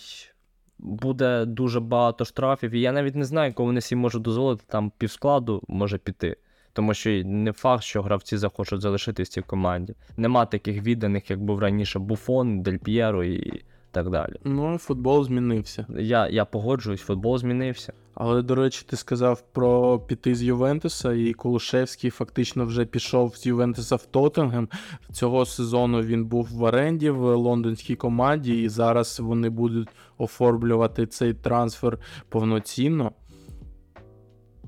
[0.79, 2.71] буде дуже багато штрафів.
[2.71, 6.37] І я навіть не знаю, кого вони всі можуть дозволити, там півскладу може піти.
[6.73, 9.95] Тому що не факт, що гравці захочуть залишитись в цій команді.
[10.17, 14.33] Нема таких відданих, як був раніше Буфон, Дель П'єро і так далі.
[14.45, 15.87] Ну, футбол змінився.
[15.99, 17.93] Я, я погоджуюсь, футбол змінився.
[18.15, 23.47] Але, до речі, ти сказав про піти з Ювентуса, і Кулушевський фактично вже пішов з
[23.47, 24.69] Ювентуса в Тоттенгем.
[25.13, 31.35] Цього сезону він був в оренді в лондонській команді, і зараз вони будуть оформлювати цей
[31.35, 33.13] трансфер повноцінно,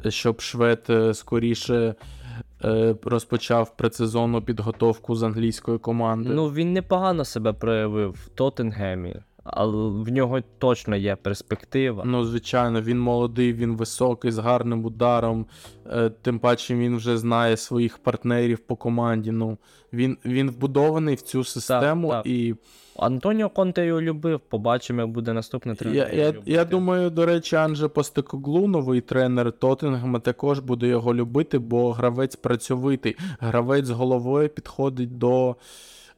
[0.09, 1.95] щоб швед е, скоріше
[3.05, 6.31] розпочав предсезонну підготовку з англійської команди.
[6.33, 12.03] Ну, він непогано себе проявив в Тоттенгемі, але в нього точно є перспектива.
[12.07, 15.47] Ну, звичайно, він молодий, він високий, з гарним ударом.
[15.87, 19.31] Е, Тим паче він вже знає своїх партнерів по команді.
[19.31, 19.59] Ну,
[19.93, 22.27] він, він вбудований в цю систему, так.
[22.27, 22.55] і
[22.99, 26.15] Антоніо Конте його любив, побачимо, як буде наступний тренер.
[26.15, 31.59] я, я, я думаю, до речі, Анже Постекоглу, новий тренер Тоттенгема, також буде його любити,
[31.59, 33.17] бо гравець працьовитий.
[33.41, 35.57] Гравець з головою підходить до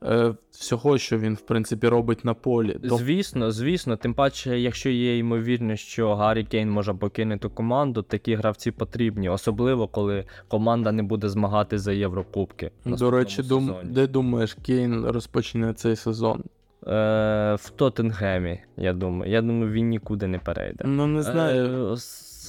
[0.03, 2.77] е, всього, що він, в принципі, робить на полі.
[2.83, 8.35] До Звісно, звісно, тим паче, якщо є ймовірність, що Гаррі Кейн може покинути команду, такі
[8.35, 12.71] гравці потрібні, особливо коли команда не буде змагати за Єврокубки.
[12.85, 16.43] До речі, дум, де думаєш, Кейн розпочне цей сезон?
[16.88, 19.33] Е, в Тоттенгемі, я думаю.
[19.33, 20.85] Я думаю, він нікуди не перейде.
[20.87, 21.92] Ну, не знаю.
[21.92, 21.96] Е,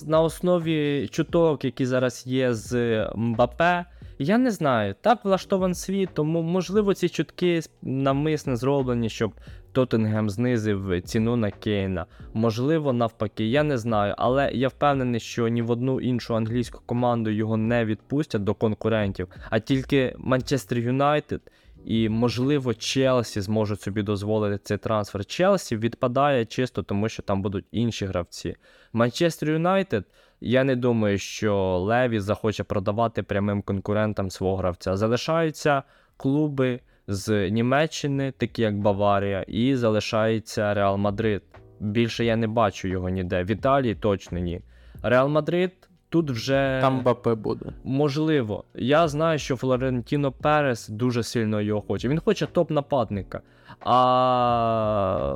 [0.08, 3.86] На основі чуток, які зараз є з Мбапе,
[4.19, 4.95] я не знаю.
[5.02, 9.32] Так влаштован світ, тому можливо ці чутки навмисно зроблені, щоб
[9.71, 12.06] Тоттенгем знизив ціну на Кейна.
[12.34, 14.15] Можливо, навпаки, я не знаю.
[14.17, 19.28] Але я впевнений, що ні в одну іншу англійську команду його не відпустять до конкурентів,
[19.49, 21.41] а тільки Манчестер Юнайтед.
[21.86, 25.26] І, можливо, Челсі зможуть собі дозволити цей трансфер.
[25.26, 28.56] Челсі відпадає чисто, тому що там будуть інші гравці.
[28.94, 30.06] Манчестер Юнайтед,
[30.42, 34.98] я не думаю, що Леві захоче продавати прямим конкурентам свого гравця.
[34.98, 35.84] Залишаються
[36.18, 41.42] клуби з Німеччини, такі як Баварія, і залишається Реал Мадрид.
[41.80, 43.44] Більше я не бачу його ніде.
[43.44, 44.62] В Італії точно ні.
[45.04, 46.78] Реал Мадрид тут вже.
[46.82, 47.65] Там Бапе буде.
[47.84, 48.63] Можливо.
[48.76, 52.10] Я знаю, що Флорентіно Перес дуже сильно його хоче.
[52.10, 53.41] Він хоче топ-нападника.
[53.82, 55.36] А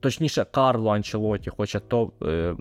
[0.00, 2.22] точніше, Карло Анчелоті хоче топ.
[2.22, 2.54] Е...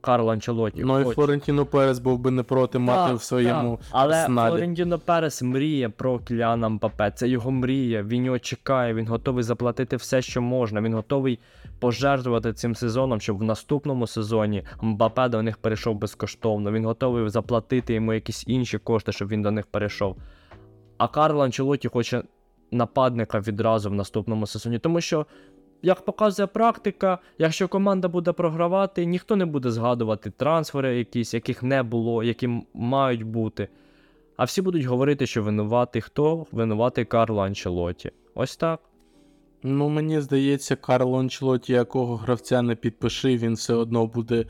[0.00, 0.82] Карло Анчелоті.
[0.84, 1.04] Ну і.
[1.04, 3.86] Флорентіно Перес був би не проти мати Так, в своєму так.
[3.90, 4.50] Але арсеналі.
[4.50, 7.10] Флорентіно Перес мріє про Кіліана Мбапе.
[7.10, 8.02] Це його мрія.
[8.02, 8.94] Він його чекає.
[8.94, 10.80] Він готовий заплатити все, що можна.
[10.80, 11.38] Він готовий
[11.78, 16.72] пожертвувати цим сезоном, щоб в наступному сезоні Мбапе до них перейшов безкоштовно.
[16.72, 20.16] Він готовий заплатити йому якісь інші кошти, щоб він до них перейшов.
[20.98, 22.22] А Карло Анчелоті хоче
[22.70, 25.26] нападника відразу в наступному сезоні, тому що.
[25.82, 31.82] Як показує практика, якщо команда буде програвати, ніхто не буде згадувати трансфери якісь, яких не
[31.82, 33.68] було, які мають бути.
[34.36, 36.46] А всі будуть говорити, що винуватий хто?
[36.52, 38.10] Винуватий Карло Анчелоті.
[38.34, 38.80] Ось так.
[39.62, 44.44] Ну, мені здається, Карло Анчелоті, якого гравця не підпиши, він все одно буде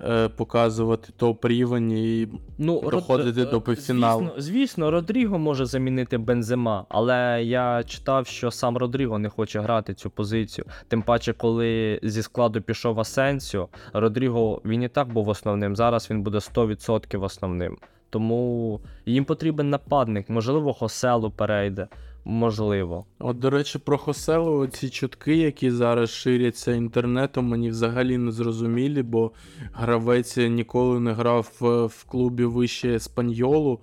[0.00, 4.20] е, показувати топ рівень і Ну, доходити Род- до півфіналу.
[4.20, 9.94] Звісно, звісно, Родріго може замінити Бензема, але я читав, що сам Родріго не хоче грати
[9.94, 10.64] цю позицію.
[10.88, 15.76] Тим паче, коли зі складу пішов Асенсіо, Родріго він і так був основним.
[15.76, 17.76] Зараз він буде 100% основним.
[18.10, 20.28] Тому їм потрібен нападник.
[20.30, 21.88] Можливо, Хоселу перейде,
[22.24, 23.04] можливо.
[23.18, 29.02] От, до речі, про Хоселу ці чутки, які зараз ширяться інтернетом, мені взагалі не зрозумілі,
[29.02, 29.30] бо
[29.72, 33.80] гравець ніколи не грав в, клубі вище Еспаньолу.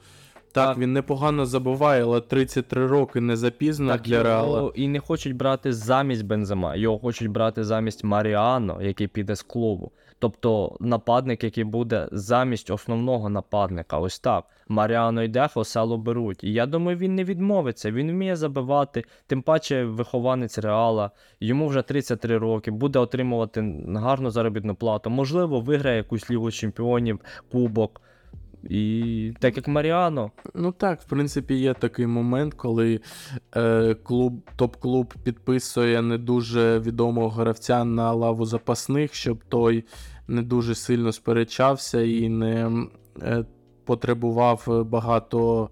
[0.51, 0.77] Так, Так.
[0.77, 4.71] він непогано забуває, але 33 роки не запізно Так, для Реала.
[4.75, 9.91] і не хочуть брати замість Бензема, його хочуть брати замість Маріано, який піде з клубу.
[10.20, 13.99] Тобто нападник, який буде замість основного нападника.
[13.99, 14.45] Ось так.
[14.67, 16.43] Маріано йде, Хоселу беруть.
[16.43, 17.91] І я думаю, він не відмовиться.
[17.91, 21.11] Він вміє забивати, тим паче вихованець Реала.
[21.39, 25.09] Йому вже 33 роки, буде отримувати гарну заробітну плату.
[25.09, 27.20] Можливо, виграє якусь лігу чемпіонів,
[27.51, 28.01] кубок.
[28.64, 32.99] І так як Маріано, Ну так, в принципі, є такий момент, коли
[33.55, 39.84] е, клуб, топ-клуб підписує не дуже відомого гравця на лаву запасних, щоб той
[40.28, 42.72] не дуже сильно сперечався і не
[43.22, 43.45] е,
[43.86, 45.70] потребував багато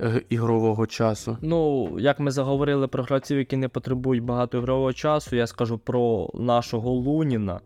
[0.00, 1.38] е, ігрового часу.
[1.40, 6.30] Ну, як ми заговорили про гравців, які не потребують багато ігрового часу, я скажу про
[6.34, 7.60] нашого Луніна,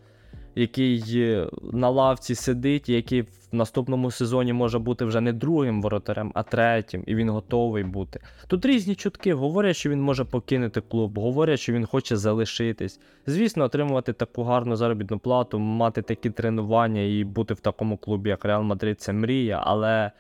[0.59, 6.33] який е, на лавці сидить, який в наступному сезоні може бути вже не другим воротарем,
[6.35, 8.21] а третім, і він готовий бути.
[8.47, 9.35] Тут різні чутки.
[9.35, 13.01] Говорять, що він може покинути клуб, говорять, що він хоче залишитись.
[13.27, 18.45] Звісно, отримувати таку гарну заробітну плату, мати такі тренування і бути в такому клубі, як
[18.45, 20.11] Реал Мадрид, це мрія, але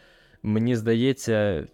[0.42, 1.66] мені здається,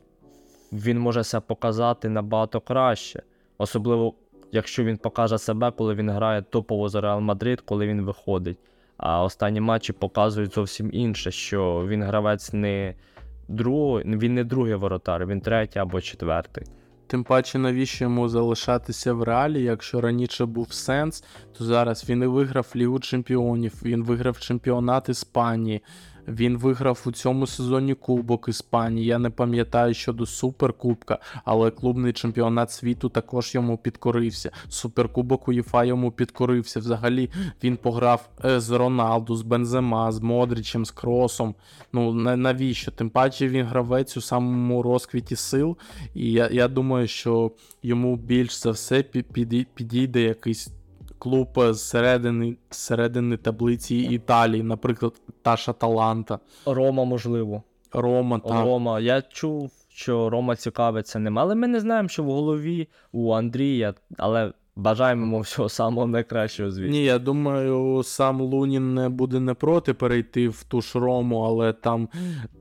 [0.72, 3.22] він може себе показати набагато краще.
[3.58, 4.14] Особливо,
[4.55, 8.59] якщо він покаже себе, коли він грає топово за Реал Мадрид, коли він виходить.
[8.96, 12.94] А останні матчі показують зовсім інше, що він гравець не
[13.48, 16.64] другий, він не другий воротар, він третій або четвертий.
[17.07, 21.24] Тим паче, навіщо йому залишатися в реалі, якщо раніше був сенс,
[21.59, 25.82] то зараз він і виграв Лігу Чемпіонів, він виграв чемпіонат Іспанії,
[26.29, 29.07] він виграв у цьому сезоні Кубок Іспанії.
[29.07, 34.51] Я не пам'ятаю щодо Суперкубка, але клубний чемпіонат світу також йому підкорився.
[34.68, 36.81] Суперкубок УЄФА йому підкорився.
[36.81, 37.31] Взагалі
[37.64, 41.55] він пограв е, з Роналду, з Бензема, з Модрічем, з Кросом.
[41.93, 42.91] Ну навіщо?
[42.91, 45.77] Тим паче він гравець у самому розквіті сил.
[46.14, 47.53] І я, я думаю, що
[47.83, 49.03] йому більш за все
[49.75, 50.70] підійде якийсь
[51.25, 55.12] клуб з середини, середини таблиці Італії, наприклад,
[55.43, 57.62] та ж Аталанта, Рома, можливо.
[57.93, 58.64] Рома та.
[58.64, 59.01] Рома.
[59.01, 63.95] Я чув, що Рома цікавиться ним, але ми не знаємо, що в голові у Андрія,
[64.16, 66.93] але бажаємо йому всього самого найкращого, звісно.
[66.93, 71.72] Ні, я думаю, сам Лунін не буде не проти перейти в ту ж Рому, але
[71.72, 72.09] там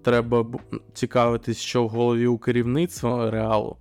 [0.03, 0.45] треба
[0.93, 3.75] цікавитись, що в голові у керівництва Реалу.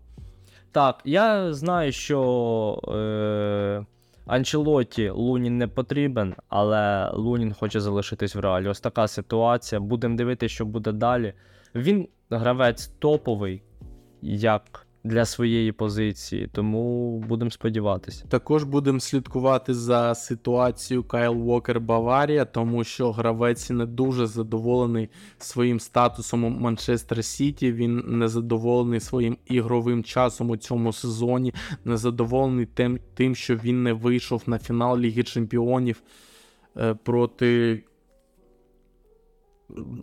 [0.72, 3.86] Так, я знаю, що е,
[4.26, 8.68] Анчелоті Лунін не потрібен, але Лунін хоче залишитись в реалі.
[8.68, 9.80] Ось така ситуація.
[9.80, 11.32] Будемо дивитися, що буде далі.
[11.74, 13.62] Він гравець топовий,
[14.22, 18.24] як для своєї позиції, тому будемо сподіватися.
[18.28, 25.80] Також будемо слідкувати за ситуацією Кайл Уокер Баварія, тому що гравець не дуже задоволений своїм
[25.80, 27.72] статусом у Манчестер Сіті.
[27.72, 33.82] Він не задоволений своїм ігровим часом у цьому сезоні, не задоволений тим, тим що він
[33.82, 36.02] не вийшов на фінал Ліги Чемпіонів
[36.76, 37.82] е, проти.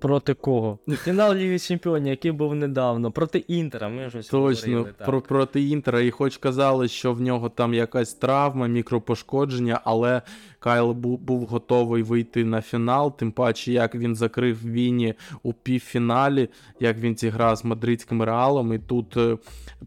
[0.02, 0.80] Проти кого?
[1.04, 3.90] Фінал Ліги Чемпіонів, який був недавно, проти Інтера.
[3.90, 5.08] Ми вже Точно говорили, так.
[5.08, 10.22] про, проти Інтера, і хоч казали, що в нього там якась травма, мікропошкодження, але
[10.60, 13.18] Кайл був, був готовий вийти на фінал.
[13.18, 15.14] Тим паче, як він закрив Віні
[15.44, 16.50] у півфіналі,
[16.80, 18.74] як він зіграв з мадридським реалом.
[18.74, 19.38] І тут е,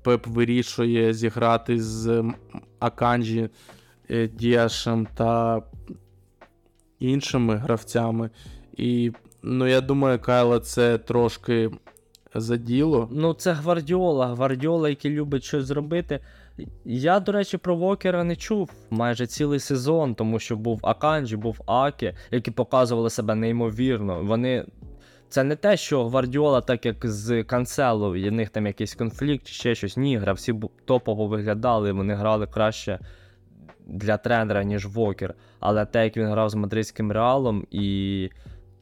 [0.03, 2.25] Пеп вирішує зіграти з
[2.79, 3.49] Аканджі
[4.11, 5.63] е, Діашем та
[6.99, 8.31] іншими гравцями.
[8.77, 9.13] І
[9.43, 11.71] ну, я думаю, Кайла це трошки
[12.35, 13.09] заділо.
[13.13, 14.27] Ну, це Гвардіола.
[14.27, 16.21] Гвардіола, який любить щось зробити.
[16.85, 21.61] Я, до речі, про Вокера не чув майже цілий сезон, тому що був Аканджі, був
[21.67, 24.23] Акі, які показували себе неймовірно.
[24.23, 24.65] Вони.
[25.29, 29.75] Це не те, що Гвардіола, так як з Канцело, в них там якийсь конфлікт ще
[29.75, 29.97] щось.
[29.97, 32.99] Ні, гравці топово виглядали, вони грали краще
[33.87, 35.35] для тренера, ніж Вокер.
[35.61, 38.31] Але те, як він грав з мадридським реалом, і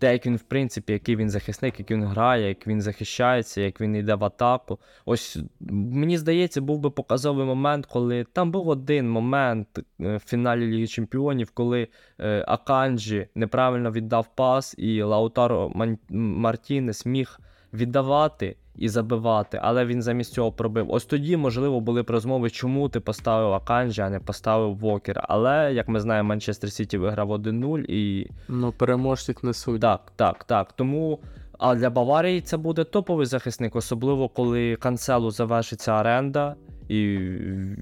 [0.00, 3.80] те, як він, в принципі, який він захисник, як він грає, як він захищається, як
[3.80, 4.78] він йде в атаку.
[5.04, 5.38] Ось
[5.70, 10.86] мені здається, був би показовий момент, коли там був один момент е, в фіналі Ліги
[10.86, 11.88] Чемпіонів, коли
[12.18, 15.72] е, Аканджі неправильно віддав пас, і Лаутаро
[16.10, 17.40] Мартінес міг
[17.72, 20.86] віддавати і забивати, але він замість цього пробив.
[20.90, 25.24] Ось тоді, можливо, були б розмови, чому ти поставив Аканджі, а не поставив Вокер.
[25.28, 29.80] Але, як ми знаємо, Манчестер Сіті виграв 1-0 і Ну, переможців не судять.
[29.80, 30.72] так, так, так.
[30.72, 31.18] Тому.
[31.58, 36.54] А для Баварії це буде топовий захисник, особливо коли Канселу завершиться оренда,
[36.90, 37.18] і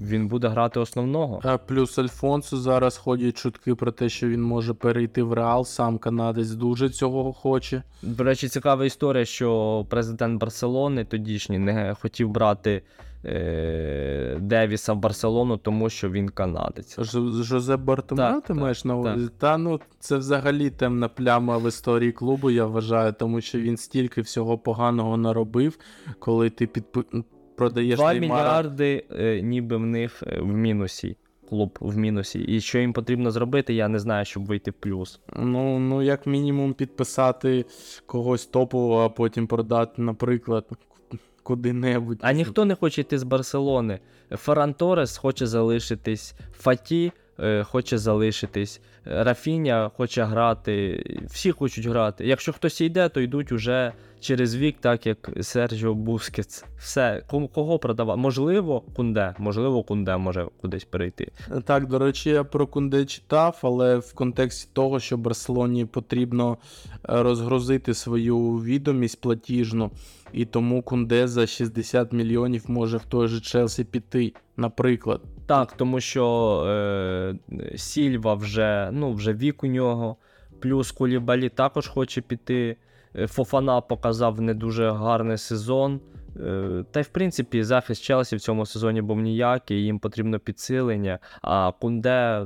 [0.01, 1.39] він буде грати основного.
[1.43, 5.65] А плюс Альфонсо зараз ходять чутки про те, що він може перейти в Реал.
[5.65, 7.83] Сам канадець дуже цього хоче.
[8.01, 12.81] До речі, цікава історія, що президент Барселони тодішній не хотів брати
[13.25, 16.99] е, Девіса в Барселону, тому що він канадець.
[16.99, 19.29] Ж- Жозеп Бартомеу ти так, маєш на увазі?
[19.37, 24.21] Та ну це взагалі темна пляма в історії клубу, я вважаю, тому що він стільки
[24.21, 25.79] всього поганого наробив,
[26.19, 27.03] коли ти підпи...
[27.59, 28.43] продаєш 2 Неймара.
[28.43, 31.17] мільярди, е, ніби в них е, в мінусі.
[31.49, 32.39] Клуб в мінусі.
[32.39, 35.19] І що їм потрібно зробити, я не знаю, щоб вийти в плюс.
[35.35, 37.65] Ну, ну, як мінімум, підписати
[38.05, 40.65] когось топового, а потім продати, наприклад,
[41.43, 42.19] куди-небудь.
[42.21, 43.99] А ніхто не хоче йти з Барселони.
[44.31, 47.11] Ферран Торес хоче залишитись, Фаті
[47.63, 51.03] хоче залишитись, Рафіня хоче грати.
[51.25, 52.27] Всі хочуть грати.
[52.27, 56.65] Якщо хтось йде, то йдуть уже через вік, так як Серджіо Бускетс.
[56.77, 57.23] Все,
[57.53, 58.19] кого продавати?
[58.19, 59.35] Можливо, Кунде.
[59.37, 61.31] Можливо, Кунде може кудись перейти.
[61.63, 66.57] Так, до речі, я про Кунде читав, але в контексті того, що Барселоні потрібно
[66.91, 69.91] е, розгрузити свою відомість платіжну,
[70.33, 75.21] і тому Кунде за 60 мільйонів може в той же Челсі піти, наприклад.
[75.49, 76.25] Так, тому що
[76.67, 77.35] е,
[77.75, 80.15] Сільва вже, ну, вже вік у нього,
[80.59, 82.77] плюс Кулібалі також хоче піти.
[83.15, 85.99] Е, Фофана показав не дуже гарний сезон.
[86.39, 91.19] Е, Та й в принципі захист Челсі в цьому сезоні був ніякий, їм потрібно підсилення.
[91.41, 92.45] А Кунде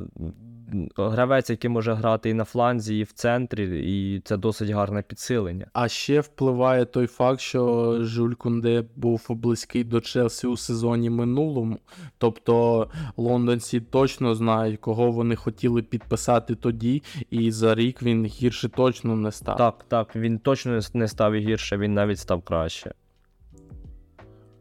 [0.97, 5.67] гравець, який може грати і на фланзі, і в центрі, і це досить гарне підсилення.
[5.73, 11.79] А ще впливає той факт, що Жюль Кунде був близький до Челсі у сезоні минулому.
[12.17, 19.15] Тобто лондонці точно знають, кого вони хотіли підписати тоді, і за рік він гірше точно
[19.15, 19.57] не став.
[19.57, 22.93] Так, так, він точно не став і гірше, він навіть став краще.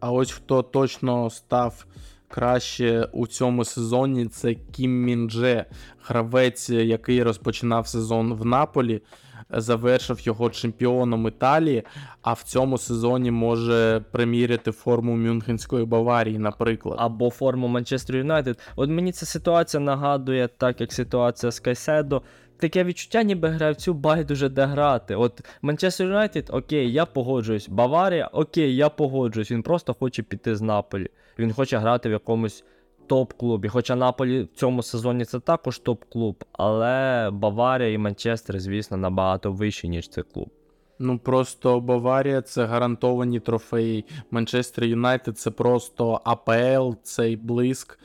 [0.01, 1.87] А ось хто точно став
[2.33, 5.65] краще у цьому сезоні, це Кім Міндже,
[6.07, 9.03] гравець, який розпочинав сезон в Наполі,
[9.51, 11.83] завершив його чемпіоном Італії,
[12.23, 16.97] а в цьому сезоні може приміряти форму Мюнхенської Баварії, наприклад.
[16.99, 18.59] або форму Манчестер Юнайтед.
[18.77, 22.23] От мені ця ситуація нагадує, так як ситуація з Кайседо.
[22.57, 25.15] Таке відчуття, ніби гравцю байдуже де грати.
[25.15, 27.69] От Манчестер Юнайтед, окей, я погоджуюсь.
[27.69, 29.51] Баварія, окей, я погоджуюсь.
[29.51, 31.09] Він просто хоче піти з Наполі.
[31.39, 32.65] Він хоче грати в якомусь
[33.07, 33.69] топ-клубі.
[33.69, 39.89] Хоча Наполі в цьому сезоні це також топ-клуб, але Баварія і Манчестер, звісно, набагато вищі,
[39.89, 40.51] ніж цей клуб.
[40.99, 44.05] Ну просто Баварія це гарантовані трофеї.
[44.31, 47.99] Манчестер Юнайтед це просто АПЛ, цей блиск.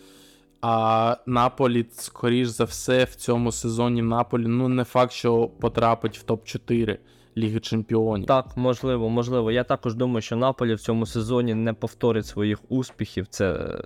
[0.61, 6.25] А Наполі, скоріш за все, в цьому сезоні Наполі, ну не факт, що потрапить в
[6.25, 6.97] топ-4
[7.37, 8.27] Ліги Чемпіонів.
[8.27, 9.51] Так, можливо, можливо.
[9.51, 13.27] Я також думаю, що Наполі в цьому сезоні не повторить своїх успіхів.
[13.27, 13.77] Це,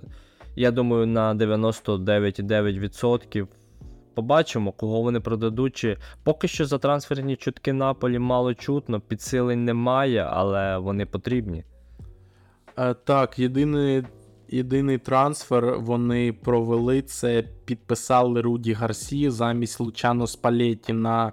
[0.56, 3.46] я думаю, на 99,9%.
[4.14, 5.76] Побачимо, кого вони продадуть.
[5.76, 5.96] Чи...
[6.24, 11.64] Поки що за трансферні чутки Наполі мало чутно, підсилень немає, але вони потрібні.
[12.78, 14.02] Е, Так, єдиний,
[14.52, 21.32] єдиний трансфер вони провели це підписали Руді Гарсі замість Лучано Спалетті на,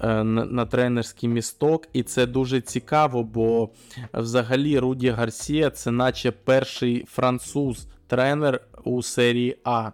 [0.00, 1.88] е, на, на тренерський місток.
[1.92, 3.68] І це дуже цікаво, бо
[4.14, 9.90] взагалі Руді Гарсія це наче перший француз тренер у серії А.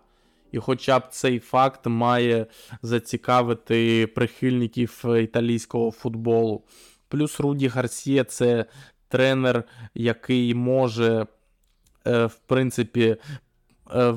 [0.53, 2.47] І хоча б цей факт має
[2.83, 6.62] зацікавити прихильників італійського футболу.
[7.09, 8.64] Плюс Руді Гарсія це
[9.09, 9.64] тренер,
[9.95, 11.26] який може,
[12.05, 13.16] в принципі,
[13.94, 14.14] е,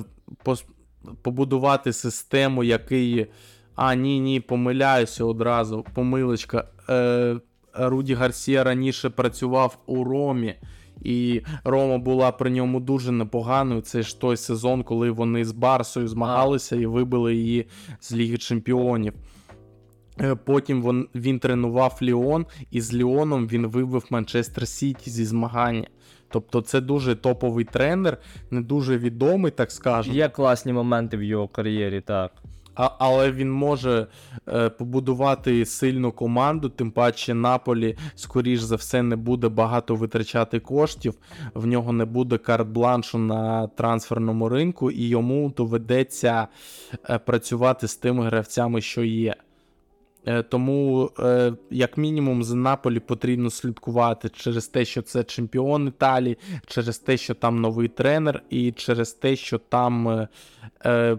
[1.22, 3.28] побудувати систему, який.
[3.76, 5.86] А, ні, ні, помиляюся одразу.
[5.94, 6.68] Помилочка.
[6.90, 7.36] Е,
[7.74, 10.56] Руді Гарсія раніше працював у Ромі,
[11.02, 13.82] і Рома була при ньому дуже непоганою.
[13.82, 17.66] Це ж той сезон, коли вони з Барсою змагалися і вибили її
[18.00, 19.14] з Ліги Чемпіонів.
[20.22, 25.88] Е, Потім він тренував Ліон, і з Ліоном він вибив Манчестер Сіті зі змагання.
[26.34, 28.18] Тобто це дуже топовий тренер,
[28.52, 30.16] не дуже відомий, так скажемо.
[30.16, 32.32] Є класні моменти в його кар'єрі, так.
[32.76, 34.08] А, але він може
[34.48, 41.14] е, побудувати сильну команду, тим паче Наполі, скоріш за все, не буде багато витрачати коштів,
[41.54, 46.48] в нього не буде карт-бланшу на трансферному ринку, і йому доведеться
[47.10, 49.36] е, працювати з тими гравцями, що є.
[50.26, 56.38] Е, Тому, е, як мінімум, за Наполі потрібно слідкувати через те, що це чемпіон Італії,
[56.68, 60.28] через те, що там новий тренер, і через те, що там
[60.86, 61.18] е,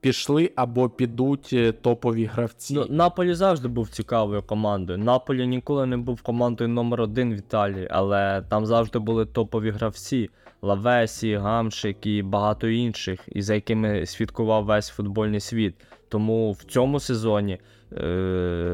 [0.00, 2.74] пішли або підуть топові гравці.
[2.74, 4.98] Ну, Наполі завжди був цікавою командою.
[4.98, 10.30] Наполі ніколи не був командою номер один в Італії, але там завжди були топові гравці.
[10.64, 15.74] Лавесі, Гамшик і багато інших, і за якими свідкував весь футбольний світ.
[16.08, 17.58] Тому в цьому сезоні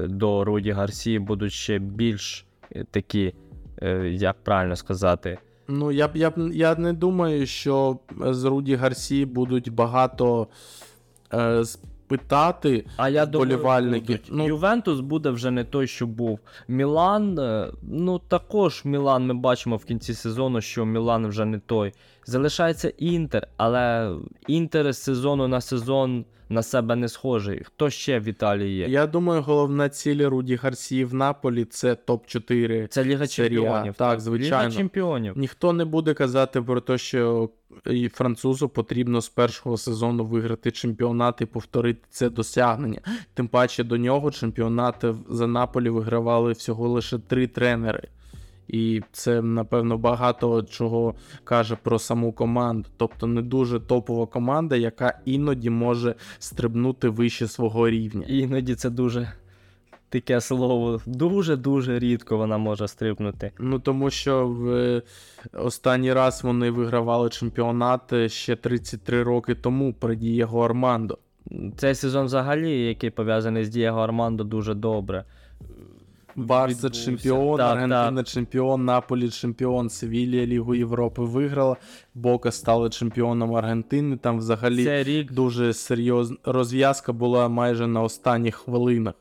[0.08, 3.34] до Руді Гарсії будуть ще більш е, такі,
[3.82, 5.38] е, як правильно сказати,
[5.70, 10.46] Ну, я б я б я не думаю, що з Руді Гарсі будуть багато
[11.34, 11.64] е,
[12.08, 12.84] спитати.
[12.96, 13.48] А я думаю,
[14.30, 16.40] Ну- Ювентус буде вже не той, що був.
[16.68, 21.92] Мілан, е, ну також Мілан ми бачимо в кінці сезону, що Мілан вже не той.
[22.28, 24.14] Залишається Інтер, але
[24.46, 27.62] Інтер з сезону на сезон на себе не схожий.
[27.64, 28.88] Хто ще в Італії є?
[28.88, 32.86] Я думаю, головна ціль Руді Гарсі в Наполі це топ-4.
[32.86, 33.94] Це Ліга Серія, Чемпіонів.
[33.94, 34.68] так, звичайно.
[34.68, 35.38] Ліга Чемпіонів.
[35.38, 37.50] Ніхто не буде казати про те, що
[37.86, 43.00] і французу потрібно з першого сезону виграти чемпіонат і повторити це досягнення.
[43.34, 48.08] Тим паче до нього чемпіонати за Наполі вигравали всього лише три тренери.
[48.68, 51.14] І це, напевно, багато чого
[51.44, 52.88] каже про саму команду.
[52.96, 58.26] Тобто не дуже топова команда, яка іноді може стрибнути вище свого рівня.
[58.28, 59.32] Іноді це дуже
[60.08, 61.00] таке слово.
[61.06, 63.52] Дуже-дуже рідко вона може стрибнути.
[63.58, 65.02] Ну тому що в е,
[65.52, 71.18] останній раз вони вигравали чемпіонат е, ще 33 роки тому при Дієго Армандо.
[71.76, 75.24] Цей сезон взагалі, який пов'язаний з Дієго Армандо, дуже добре.
[76.46, 81.76] Барса чемпіон, Так, Аргентина чемпіон, Наполі чемпіон, Севілія Лігу Європи виграла.
[82.14, 84.16] Бока стали чемпіоном Аргентини.
[84.16, 89.14] Там взагалі Це рік дуже серйозна розв'язка була майже на останніх хвилинах.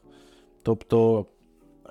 [0.63, 1.25] Тобто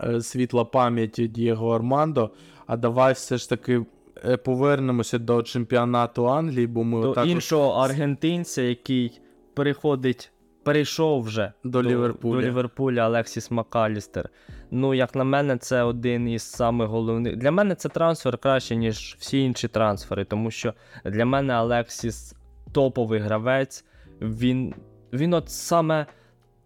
[0.05, 2.31] е, світла пам'ять Дієго Армандо.
[2.67, 3.85] А давай все ж таки
[4.25, 9.21] е, повернемося до чемпіонату Англії, бо ми до отак от іншого аргентинця, який
[9.55, 12.41] переходить, перейшов вже до Ліверпуля.
[12.41, 14.31] до Ліверпуля Алексіс Макалістер.
[14.71, 17.37] Ну, як на мене, це один із самих головних.
[17.37, 22.35] Для мене це трансфер краще, ніж всі інші трансфери, тому що для мене Алексіс
[22.73, 23.85] топовий гравець.
[24.21, 24.75] Він,
[25.13, 26.07] він от саме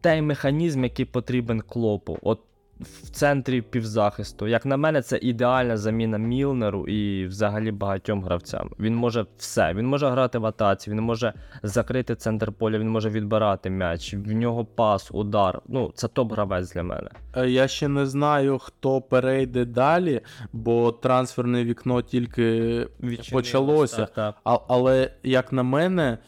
[0.00, 2.18] той механізм, який потрібен клопу.
[2.22, 2.40] От
[2.80, 4.46] в центрі півзахисту.
[4.46, 8.70] Як на мене, це ідеальна заміна Мілнеру і взагалі багатьом гравцям.
[8.80, 9.74] Він може все.
[9.74, 14.14] Він може грати в атаці, він може закрити центр поля, він може відбирати м'яч.
[14.14, 15.60] В нього пас, удар.
[15.68, 17.10] Ну, це топ-гравець для мене.
[17.36, 20.20] Е, Я ще не знаю, хто перейде далі,
[20.52, 22.86] бо трансферне вікно тільки
[23.32, 23.96] почалося.
[23.96, 24.34] Так, так.
[24.44, 26.18] А, але як на мене,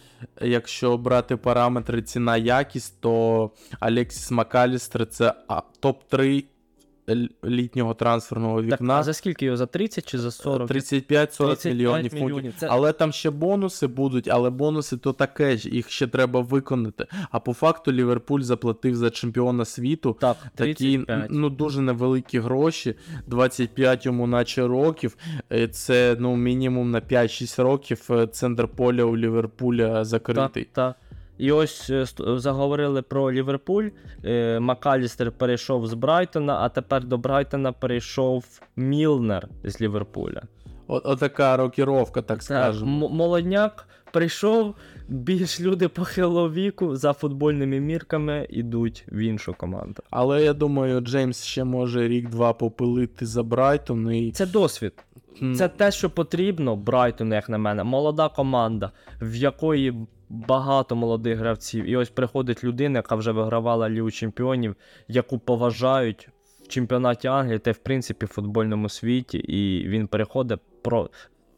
[0.41, 3.51] якщо брати параметри ціна якість, то
[3.81, 6.43] Алексіс Макалістер це а, топ-3 л-
[7.45, 8.95] літнього трансферного Так, вікна.
[8.95, 9.57] а за скільки його?
[9.57, 10.71] За 30 чи за 40?
[10.71, 12.27] 35-40 35 мільйонів фунтів.
[12.29, 12.55] мільйонів.
[12.61, 17.07] Це- Але там ще бонуси будуть, але бонуси то таке ж, їх ще треба виконати.
[17.31, 21.01] А по факту Ліверпуль заплатив за чемпіона світу Так, такі
[21.31, 22.95] ну дуже невеликі гроші.
[23.27, 25.17] 25 йому наче років.
[25.53, 30.65] Е, Це ну мінімум на 5-6 років е, центр поля у Ліверпуля закритий.
[30.65, 30.97] Так, так.
[31.43, 32.07] І ось е,
[32.39, 33.89] заговорили про Ліверпуль.
[34.25, 38.45] Е, Макалістер перейшов з Брайтона, а тепер до Брайтона перейшов
[38.77, 40.43] Мілнер з Ліверпуля.
[40.87, 43.07] От, отака рокіровка, так скажемо.
[43.07, 44.75] м- молодняк прийшов,
[45.09, 50.03] більш люди похилого віку за футбольними мірками йдуть в іншу команду.
[50.11, 54.93] Але я думаю, Джеймс ще може рік-два попилити за Брайтон і Це досвід.
[55.57, 57.85] Це те, що потрібно Брайтону, як на мене.
[57.85, 58.91] Молода команда,
[59.21, 59.95] в якої
[60.33, 61.85] багато молодих гравців.
[61.85, 64.77] І ось приходить людина, яка вже вигравала Лігу чемпіонів,
[65.09, 66.29] яку поважають
[66.65, 69.39] в чемпіонаті Англії та в принципі в футбольному світі.
[69.39, 71.11] І він переходить про.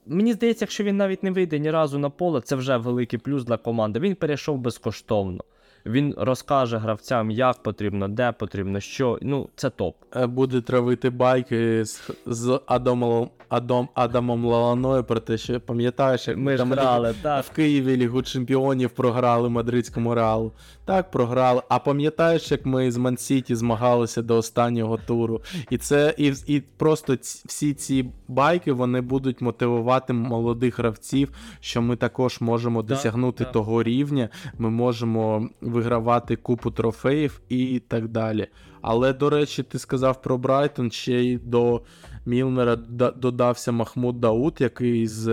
[0.07, 3.45] Мені здається, якщо він навіть не вийде ні разу на поле, це вже великий плюс
[3.45, 4.01] для команди.
[4.01, 5.45] Він перейшов безкоштовно.
[5.87, 9.19] Він розкаже гравцям, як потрібно, де потрібно, що.
[9.23, 9.97] Ну, це топ.
[10.17, 16.37] е, буде травити байки з, з Адамом, Адом, Адамом Лаланою про те, що пам'ятаєш, як
[16.37, 17.45] Ми ж грали, так.
[17.45, 20.53] в Києві Лігу Чемпіонів програли мадридському реалу.
[20.85, 21.63] Так, програли.
[21.69, 25.41] А пам'ятаєш, як ми з Мансіті змагалися до останнього туру?
[25.71, 31.31] І це і, і просто ці, всі ці байки вони будуть мотивувати молодих гравців,
[31.61, 33.53] що ми також можемо досягнути так.
[33.53, 34.29] того рівня.
[34.59, 38.47] Ми можемо вигравати купу трофеїв і так далі.
[38.81, 41.83] Але, до речі, ти сказав про Брайтон, ще й до
[42.27, 42.77] Мілнера
[43.17, 45.29] додався Махмуд Дауд, який з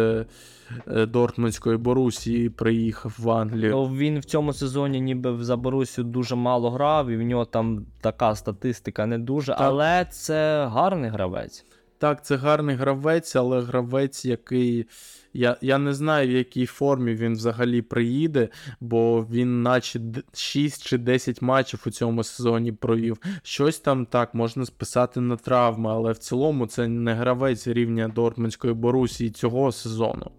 [0.88, 3.72] е, Дортмундської Борусії приїхав в Англію.
[3.72, 7.86] Ну, він в цьому сезоні ніби в Заборусю дуже мало грав, і в нього там
[8.02, 11.66] така статистика не дуже, але це гарний гравець.
[11.98, 14.86] Так, це гарний гравець, але гравець, який
[15.34, 20.02] Я я не знаю, в якій формі він взагалі приїде, бо він, наче
[20.34, 23.18] 6 чи 10 матчів у цьому сезоні провів.
[23.44, 28.74] Щось там так можна списати на травми, але в цілому це не гравець рівня Дортмундської
[28.74, 30.32] Борусії цього сезону.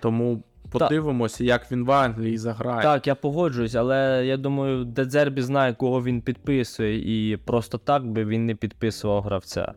[0.00, 0.42] Тому.
[0.70, 2.82] Подивимося, як він в Англії заграє.
[2.82, 8.24] Так, я погоджуюсь, але я думаю, Дедзербі знає, кого він підписує, і просто так би
[8.24, 9.74] він не підписував гравця.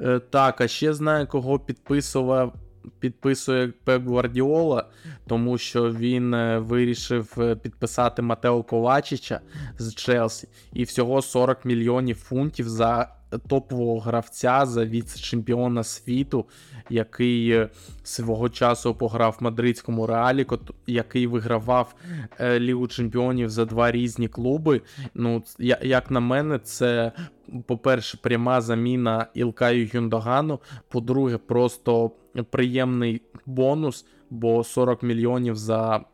[0.00, 2.54] Е, так, а ще знає, кого підписував.
[3.00, 4.86] Підписує Пеп Гвардіола,
[5.26, 9.40] тому що він е, вирішив е, підписати Матео Ковачича
[9.78, 13.14] з Челсі і всього 40 мільйонів фунтів за
[13.48, 16.44] топового гравця за віце-чемпіона світу,
[16.90, 17.68] який е,
[18.02, 20.46] свого часу пограв в мадридському реалі,
[20.86, 21.94] який вигравав
[22.40, 24.80] Лігу Чемпіонів за два різні клуби.
[25.14, 25.42] Ну,
[25.82, 27.12] Як на мене, це,
[27.66, 30.60] по-перше, пряма заміна Ілкаю Юндогану.
[30.88, 32.10] По-друге, просто
[32.42, 36.04] приємний бонус, бо 40 мільйонів за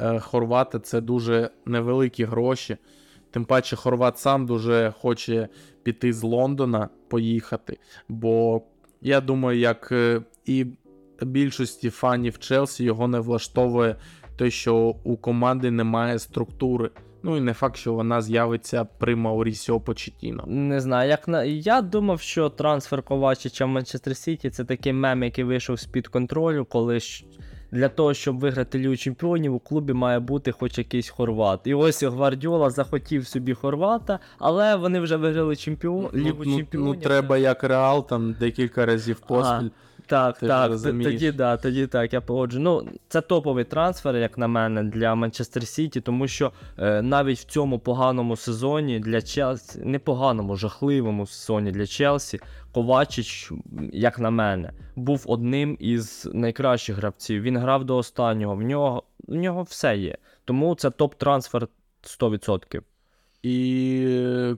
[0.00, 2.76] е, Хорвата це дуже невеликі гроші.
[3.30, 5.48] Тим паче, Хорват сам дуже хоче
[5.82, 7.78] піти з Лондона, поїхати.
[8.08, 8.62] Бо
[9.00, 10.66] я думаю, як е, і
[11.22, 13.96] більшості фанів Челсі його не влаштовує
[14.36, 16.90] те, що у команди немає структури.
[17.26, 20.44] Ну і не факт, що вона з'явиться при Маурісіо Почетіно.
[20.46, 25.22] Не знаю, як на я думав, що трансфер Ковачича в Манчестер Сіті це такий мем,
[25.22, 26.98] який вийшов з-під контролю, коли
[27.72, 31.60] для того, щоб виграти Лігу чемпіонів, у клубі має бути хоч якийсь хорват.
[31.64, 36.94] І ось Гвардіола захотів собі хорвата, але вони вже виграли чемпіон, ну, Лігу ну, чемпіонів.
[36.94, 39.70] Ну, треба як реал, там декілька разів поспіль.
[40.06, 42.60] Так, Ти так, тоді да, тоді так, я погоджу.
[42.60, 47.44] Ну, це топовий трансфер, як на мене, для Манчестер Сіті, тому що е, навіть в
[47.44, 52.40] цьому поганому сезоні для Челсі, не поганому, жахливому сезоні для Челсі,
[52.72, 53.52] Ковачич,
[53.92, 57.42] як на мене, був одним із найкращих гравців.
[57.42, 60.16] Він грав до останнього, в нього в нього все є.
[60.44, 61.68] Тому це топ-трансфер
[62.02, 62.80] 100%.
[63.42, 64.54] І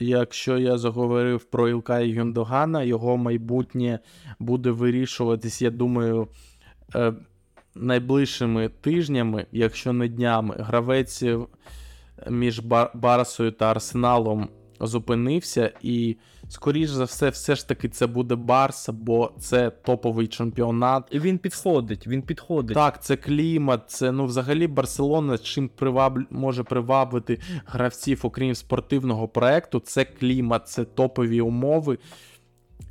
[0.00, 3.98] якщо я заговорив про Ілка і Гюндогана, його майбутнє
[4.38, 6.28] буде вирішуватись, я думаю,
[6.94, 7.12] е,
[7.74, 11.24] найближчими тижнями, якщо не днями, гравець
[12.30, 12.60] між
[12.94, 14.48] Барсою та Арсеналом
[14.80, 16.16] зупинився, і,
[16.48, 21.04] скоріш за все, все ж таки це буде Барса, бо це топовий чемпіонат.
[21.10, 22.74] І він підходить, він підходить.
[22.74, 26.18] Так, це клімат, це ну взагалі Барселона чим приваб...
[26.30, 31.98] може привабити гравців, окрім спортивного проекту, це клімат, це топові умови.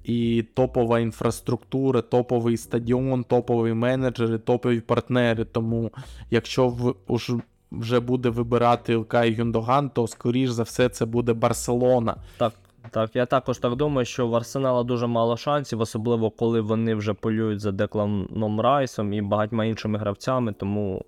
[0.03, 5.45] І топова інфраструктура, топовий стадіон, топові менеджери, топові партнери.
[5.45, 5.91] Тому,
[6.29, 7.31] якщо в уж
[7.73, 12.15] вже буде вибирати Ілкай Юндоган, то скоріш за все це буде Барселона.
[12.37, 12.53] Так,
[12.91, 17.13] так, я також так думаю, що в Арсенала дуже мало шансів, особливо коли вони вже
[17.13, 21.05] полюють за Декланом Райсом і багатьма іншими гравцями, тому.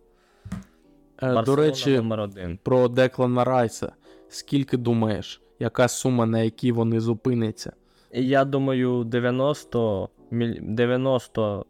[1.22, 2.60] Е, До речі, номер один.
[2.64, 3.92] про Деклана Райса.
[4.30, 7.74] Скільки думаєш, яка сума, на якій вони зупиняться?
[8.12, 10.10] Я думаю, 90
[10.62, 11.66] 90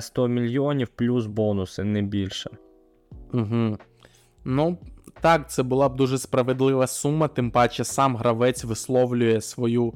[0.00, 2.50] 100 мільйонів плюс бонуси, не більше.
[3.32, 3.78] Угу.
[4.44, 4.78] Ну,
[5.20, 9.92] так, це була б дуже справедлива сума, тим паче сам гравець висловлює свою.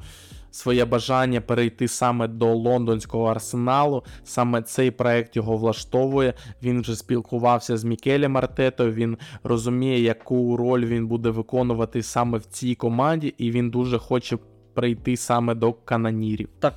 [0.51, 4.05] Своє бажання перейти саме до лондонського арсеналу.
[4.24, 6.34] Саме цей проект його влаштовує.
[6.62, 8.92] Він вже спілкувався з Мікелем Артетою.
[8.92, 14.38] Він розуміє, яку роль він буде виконувати саме в цій команді, і він дуже хоче
[14.79, 16.49] прийти саме до канонірів.
[16.59, 16.74] Так,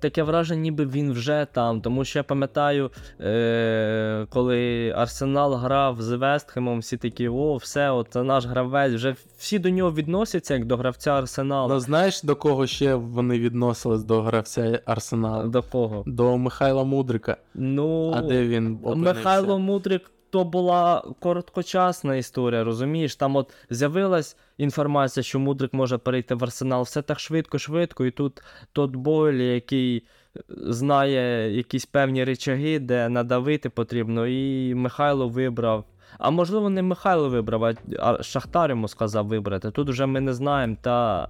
[0.00, 1.80] таке враження, ніби він вже там.
[1.80, 8.06] Тому що я пам'ятаю, е- коли Арсенал грав з Вестхемом, всі такі, о, все, от
[8.10, 8.92] це наш гравець.
[8.92, 11.74] Вже всі до нього відносяться як до гравця Арсеналу.
[11.74, 15.48] Ну знаєш, до кого ще вони відносились до гравця Арсеналу?
[15.48, 16.02] До кого?
[16.06, 17.36] До Михайла Мудрика.
[17.54, 19.14] Ну, а де він опинився?
[19.14, 23.16] Михайло Мудрик то була короткочасна історія, розумієш?
[23.16, 26.82] Там от з'явилась інформація, що Мудрик може перейти в арсенал.
[26.82, 33.70] Все так швидко-швидко, і тут тот Бойлі, який е, знає якісь певні речаги, де надавити
[33.70, 35.84] потрібно, і Михайло вибрав.
[36.18, 39.70] А можливо, не Михайло вибрав, а Шахтар йому сказав вибрати.
[39.70, 40.76] Тут вже ми не знаємо.
[40.80, 41.28] Та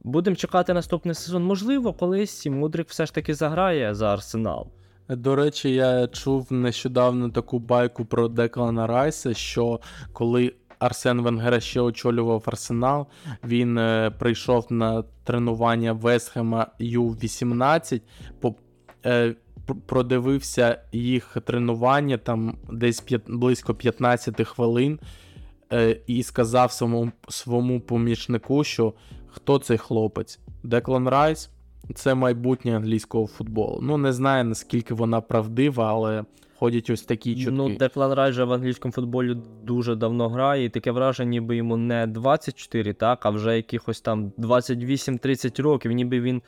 [0.00, 1.44] будемо чекати наступний сезон.
[1.44, 4.66] Можливо, колись Мудрик все ж таки заграє за Арсенал.
[5.08, 9.80] До речі, я чув нещодавно таку байку про Деклана Райса, що
[10.12, 13.06] коли Арсен Венгера ще очолював Арсенал,
[13.44, 18.00] він е, прийшов на тренування Вест Хема Ю-18,
[18.40, 18.54] по,
[19.06, 19.34] е,
[19.86, 25.00] продивився їх тренування там десь близько 15 хвилин,
[25.72, 28.94] е, і сказав своєму, своєму помічнику, що
[29.28, 30.40] хто цей хлопець?
[30.62, 31.50] Деклан Райс.
[31.94, 33.78] Це майбутнє англійського футболу.
[33.82, 36.24] Ну, не знаю наскільки вона правдива, але
[36.58, 37.50] ходять ось такі чутки.
[37.50, 41.76] Ну, Деклан Райс же в англійському футболі дуже давно грає, і таке враження, ніби йому
[41.76, 46.42] не 24, так, а вже якихось там 28-30 років, ніби він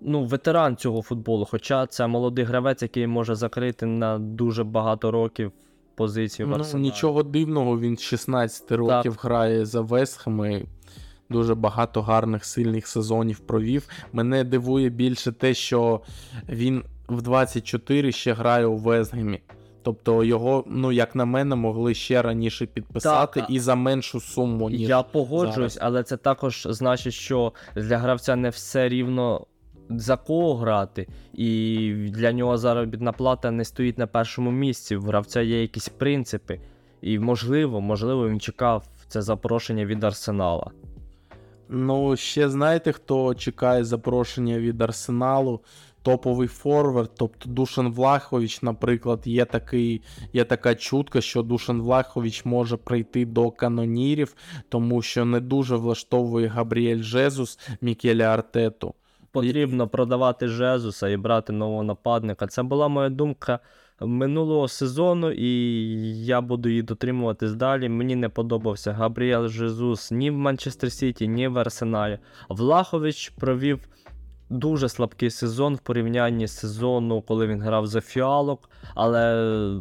[0.00, 1.44] ну, ветеран цього футболу.
[1.50, 5.52] Хоча це молодий гравець, який може закрити на дуже багато років
[5.94, 10.66] позицію в Ну, нічого дивного, він 16 років грає за Вестхем і
[11.30, 13.88] дуже багато гарних сильних сезонів провів.
[14.12, 16.00] Мене дивує більше те, що
[16.48, 19.40] він в 24 ще грає у Вестгемі.
[19.82, 24.70] Тобто його, ну як на мене, могли ще раніше підписати Так, і за меншу суму,
[24.70, 25.78] ніж Я погоджуюсь, зараз.
[25.80, 29.46] але це також значить, що для гравця не все рівно
[29.90, 34.96] за кого грати, і для нього заробітна плата не стоїть на першому місці.
[34.96, 36.60] В гравця є якісь принципи.
[37.02, 40.70] І можливо, можливо, він чекав це запрошення від Арсенала.
[41.68, 45.60] Ну, ще знаєте, хто чекає запрошення від Арсеналу?
[46.02, 50.02] Топовий форвард, тобто Душан Влахович, наприклад, є такий,
[50.32, 54.34] є така чутка, що Душан Влахович може прийти до канонірів,
[54.68, 58.94] тому що не дуже влаштовує Габріель Жезус Мікеля Артету.
[59.32, 62.46] Потрібно продавати Жезуса і брати нового нападника.
[62.46, 63.58] Це була моя думка
[64.00, 65.48] минулого сезону, і
[66.24, 67.88] я буду її дотримуватись далі.
[67.88, 72.18] Мені не подобався Габріел Жезус ні в Манчестер Сіті, ні в Арсеналі.
[72.48, 73.88] Влахович провів
[74.50, 79.80] дуже слабкий сезон в порівнянні з сезону, коли він грав за фіалок, але.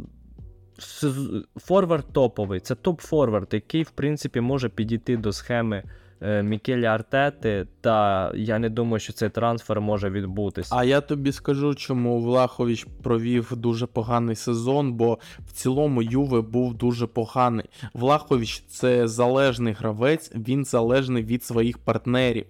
[1.55, 5.83] Форвард топовий, це топ-форвард, який, в принципі, може підійти до схеми
[6.23, 10.75] е, Мікеля Артети, та я не думаю, що цей трансфер може відбутися.
[10.75, 16.73] А я тобі скажу, чому Влахович провів дуже поганий сезон, бо в цілому Юве був
[16.73, 17.65] дуже поганий.
[17.93, 22.45] Влахович це залежний гравець, він залежний від своїх партнерів.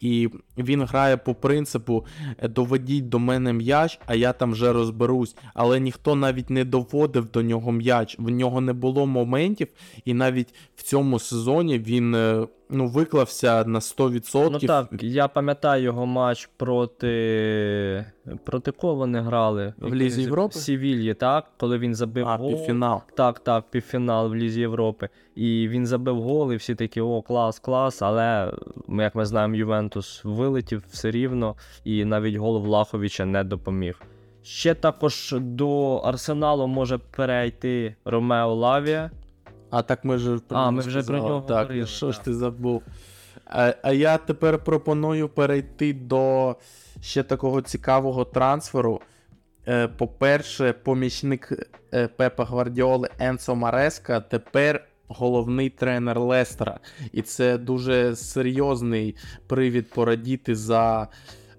[0.00, 2.06] І він грає по принципу
[2.38, 5.36] «Е, доведіть до мене м'яч, а я там вже розберусь.
[5.54, 8.16] Але ніхто навіть не доводив до нього м'яч.
[8.18, 9.68] В нього не було моментів,
[10.04, 14.48] і навіть в цьому сезоні він е, ну, виклався на 100%.
[14.50, 18.04] Ну так, я пам'ятаю його матч проти.
[18.44, 19.74] Проти кого вони грали?
[19.78, 20.58] В Лізі Європи?
[20.58, 21.44] В Сівільї, так?
[21.56, 22.50] Коли він забив А, гол.
[22.50, 23.00] півфінал.
[23.14, 25.08] Так, так, півфінал в Лізі Європи.
[25.34, 28.02] І він забив гол, і всі такі, о, клас, клас.
[28.02, 28.52] Але,
[28.88, 31.54] як ми знаємо, Ювентус вилетів все рівно,
[31.84, 34.00] і навіть гол Влаховича не допоміг.
[34.42, 39.10] Ще також до Арсеналу може перейти Ромео Лавія.
[39.70, 42.34] А так ми ж про А, ми вже про нього Так, говорили, що ж ти
[42.34, 42.82] забув?
[43.46, 46.56] А, а я тепер пропоную перейти до
[47.00, 49.00] ще такого цікавого трансферу.
[49.68, 56.80] Е, По-перше, помічник е, Пепа Гвардіоли Енсо Мареска тепер головний тренер Лестера.
[57.12, 61.08] І це дуже серйозний привід порадіти за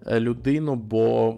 [0.08, 1.38] е, людину, бо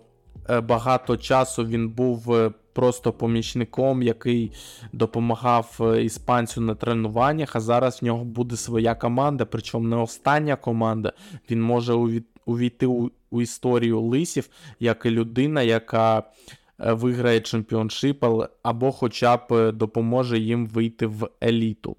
[0.63, 4.51] багато часу він був просто помічником, який
[4.93, 10.55] допомагав е, іспанцю на тренуваннях, а зараз в нього буде своя команда, причому не остання
[10.55, 11.13] команда.
[11.51, 11.93] Він може
[12.45, 14.49] увійти у, у історію лисів
[14.79, 16.23] як і людина, яка
[16.79, 18.25] е, виграє чемпіоншип,
[18.63, 21.95] або хоча б е, допоможе їм вийти в еліту.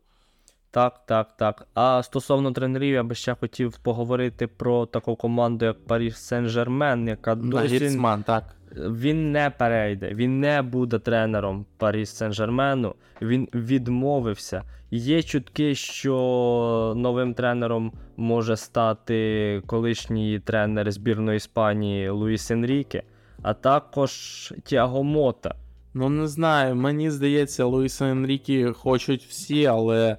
[0.70, 1.66] Так, так, так.
[1.74, 7.34] А стосовно тренерів, я би ще хотів поговорити про таку команду, як Паріж Сен-Жермен, яка
[7.34, 7.78] досі
[8.26, 8.56] так.
[8.74, 12.94] він не перейде, він не буде тренером Парі Сен-Жермену.
[13.22, 14.62] Він відмовився.
[14.90, 23.02] Є чутки, що новим тренером може стати колишній тренер збірної Іспанії Луїс Енріке,
[23.42, 25.54] а також Тіаго Мота.
[25.94, 30.16] Ну, не знаю, мені здається, Луїса Енрікі хочуть всі, але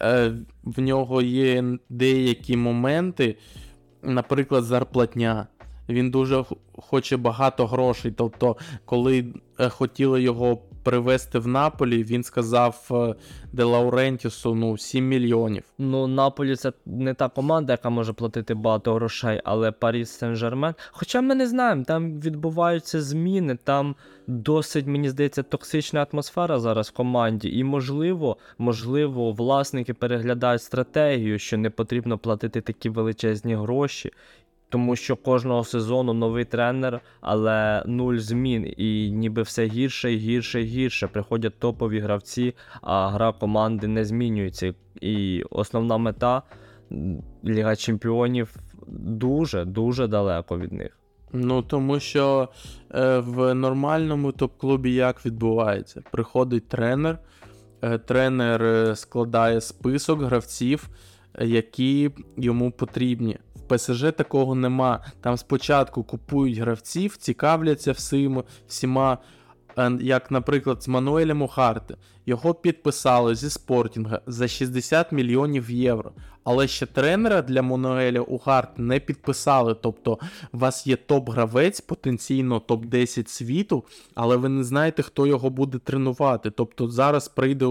[0.00, 0.32] е,
[0.64, 3.36] в нього є деякі моменти,
[4.02, 5.46] наприклад, зарплатня.
[5.88, 8.12] Він дуже хоче багато грошей.
[8.16, 13.14] Тобто, коли е, хотіли його привезти в Наполі, він сказав е,
[13.52, 15.62] Де Лаурентісу ну, 7 мільйонів.
[15.78, 20.74] Ну, Наполі це не та команда, яка може платити багато грошей, але Парі Сен-Жермен.
[20.90, 23.94] Хоча ми не знаємо, там відбуваються зміни, там
[24.26, 27.58] досить, мені здається, токсична атмосфера зараз в команді.
[27.58, 34.12] І можливо, можливо, власники переглядають стратегію, що не потрібно платити такі величезні гроші.
[34.68, 40.62] Тому що кожного сезону новий тренер, але нуль змін, і ніби все гірше і гірше
[40.62, 41.06] і гірше.
[41.06, 44.74] Приходять топові гравці, а гра команди не змінюється.
[45.00, 46.42] І основна мета
[47.44, 48.56] Ліга Чемпіонів
[48.86, 50.98] дуже дуже далеко від них.
[51.32, 52.48] Ну, тому що
[52.94, 56.02] е, в нормальному топ-клубі як відбувається?
[56.10, 57.18] Приходить тренер,
[57.82, 60.88] е, тренер е, складає список гравців,
[61.40, 63.38] які йому потрібні.
[63.54, 65.04] В ПСЖ такого нема.
[65.20, 69.18] Там спочатку купують гравців, цікавляться всім, всіма.
[70.00, 71.96] Як, наприклад, з Мануелем Ухарте.
[72.26, 76.12] Його підписали зі спортінга за 60 мільйонів євро.
[76.46, 79.76] Але ще тренера для Мануеля Ухарте не підписали.
[79.82, 80.18] Тобто,
[80.52, 83.84] у вас є топ-гравець, потенційно топ-10 світу,
[84.14, 86.50] але ви не знаєте, хто його буде тренувати.
[86.50, 87.66] Тобто зараз прийде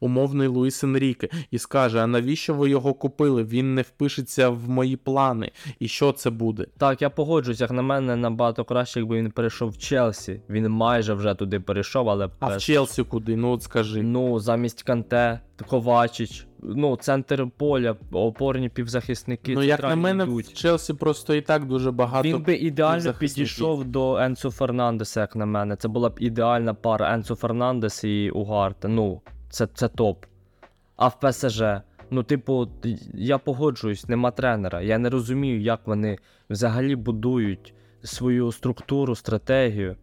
[0.00, 3.44] умовний Луїс Енріке і скаже: а навіщо ви його купили?
[3.44, 5.50] Він не впишеться в мої плани.
[5.78, 6.66] І що це буде?
[6.78, 10.40] Так, я погоджуюсь, як на мене, набагато краще, якби він перейшов в Челсі.
[10.50, 13.36] Він майже вже туди перейшов, але А в Челсі куди?
[13.36, 14.02] Ну от скажи.
[14.02, 19.54] ну, замість Канте, Ковачич, ну, центр поля, опорні півзахисники.
[19.54, 20.54] Ну, як на мене, в йдуть.
[20.54, 22.28] Челсі просто і так дуже багато.
[22.28, 25.76] Він би ідеально підійшов до Енсо Фернандеса, як на мене.
[25.76, 28.88] Це була б ідеальна пара Енсо Фернандес і Угарте.
[28.88, 30.24] Ну, це, це топ.
[30.96, 31.62] А в ПСЖ,
[32.10, 32.68] ну, типу,
[33.14, 34.82] я погоджуюсь, нема тренера.
[34.82, 36.18] Я не розумію, як вони
[36.50, 39.96] взагалі будують свою структуру, стратегію.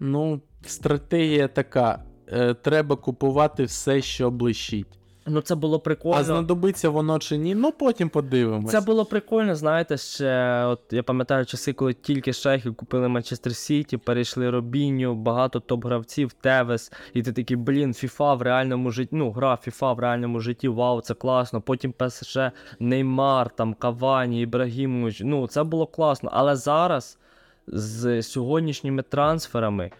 [0.00, 2.02] Ну, стратегія така.
[2.32, 4.98] Е, треба купувати все, що блищить.
[5.28, 6.16] Ну, це було прикольно.
[6.16, 8.72] А знадобиться воно чи ні, ну потім подивимось.
[8.72, 13.96] Це було прикольно, знаєте, ще от я пам'ятаю часи, коли тільки шейхи купили Манчестер Сіті,
[13.96, 19.58] перейшли Робіню, багато топ-гравців, Тевес, і ти такий, блін, FIFA в реальному житті, ну, гра
[19.66, 21.60] FIFA в реальному житті, вау, це класно.
[21.60, 22.38] Потім ПСЖ,
[22.80, 25.20] Неймар, там, Кавані, Ібрагімович.
[25.24, 26.30] Ну, це було класно.
[26.32, 27.18] Але зараз
[27.66, 29.90] з сьогоднішніми трансферами.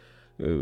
[0.40, 0.58] Е,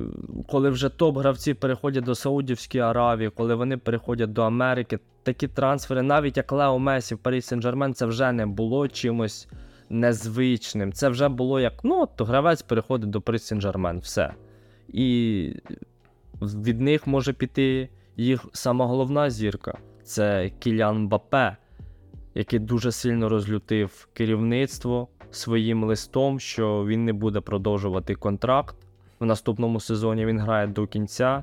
[0.48, 6.36] Коли вже топ-гравці переходять до Саудівської Аравії, коли вони переходять до Америки, такі трансфери, навіть
[6.36, 9.48] як Лео Месі в Парі Сен-Жермен, це вже не було чимось
[9.90, 10.92] незвичним.
[10.92, 14.34] Це вже було як, ну, от гравець переходить до Парі Сен-Жермен, все.
[14.88, 15.50] І
[16.42, 21.56] від них може піти їх сама головна зірка це Кілян Бапе,
[22.34, 28.76] який дуже сильно розлютив керівництво своїм листом, що він не буде продовжувати контракт.
[29.24, 31.42] В наступному сезоні він грає до кінця.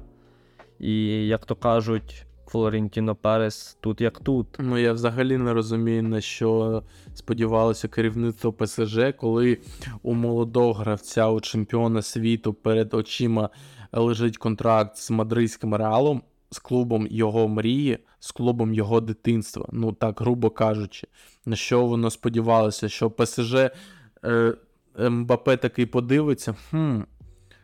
[0.79, 4.47] І, як то кажуть, Флорентіно Перес тут як тут.
[4.59, 9.57] Ну, я взагалі не розумію, на що сподівалося керівництво ПСЖ, коли
[10.03, 13.49] у молодого гравця, у чемпіона світу перед очима
[13.91, 16.21] лежить контракт з мадридським реалом,
[16.51, 19.69] з клубом його мрії, з клубом його дитинства.
[19.71, 21.07] Ну так, грубо кажучи,
[21.45, 24.53] на що воно сподівалося, що ПСЖ е,
[24.99, 26.55] Мбапе такий подивиться.
[26.69, 27.01] Хм,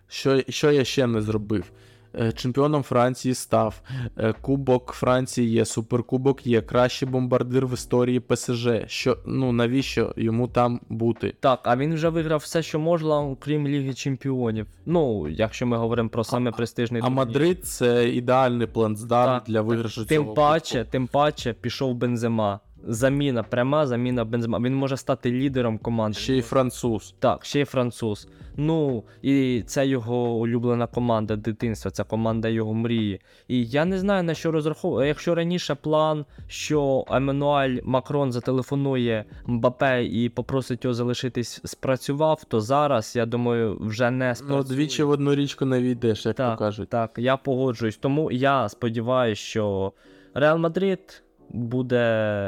[0.08, 1.72] що, що я ще не зробив?
[2.20, 3.82] Е, Чемпіоном Франції став.
[4.18, 8.68] Е, Кубок Франції є, суперкубок є, кращий бомбардир в історії ПСЖ.
[8.88, 11.34] Що, ну навіщо йому там бути?
[11.40, 14.68] Так, а він вже виграв все, що можна, окрім Ліги Чемпіонів.
[14.86, 17.18] Ну, якщо ми говоримо про саме престижний А турнір.
[17.18, 20.92] Мадрид це ідеальний плацдарм для виграшу Тим цього паче, кубку.
[20.92, 22.60] тим паче пішов Бензема.
[22.84, 24.60] Заміна, пряма заміна Бензема.
[24.60, 26.18] Він може стати лідером команди.
[26.18, 27.16] ще й француз.
[27.20, 28.28] Так, ще й француз.
[28.56, 33.22] Ну, і це його улюблена команда дитинства, це команда його мрії.
[33.48, 35.08] І я не знаю на що розраховувати.
[35.08, 43.16] Якщо раніше план, що Еммануель Макрон зателефонує Мбапе і попросить його залишитись, спрацював, то зараз,
[43.16, 46.90] я думаю, вже не Ну, двічі в одну річку не війдеш, як Так, то кажуть.
[46.90, 47.98] Так, я погоджуюсь.
[47.98, 49.94] Тому я сподіваюся, що
[50.34, 51.98] Реал Мадрид буде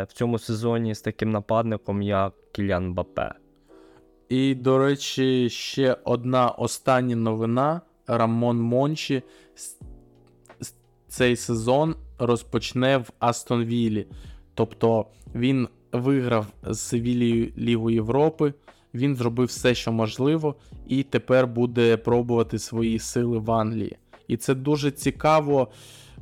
[0.10, 3.34] в цьому сезоні з таким нападником, як Кілян Мбапе.
[4.30, 7.82] І, до речі, ще одна остання новина.
[8.08, 9.24] Рамон Мончі
[11.08, 14.08] цей сезон розпочне в Астон Віллі.
[14.54, 18.54] Тобто він виграв з Севілією Лігу Європи,
[18.94, 20.56] він зробив все, що можливо,
[20.88, 23.98] і тепер буде пробувати свої сили в Англії.
[24.28, 25.68] І це дуже цікаво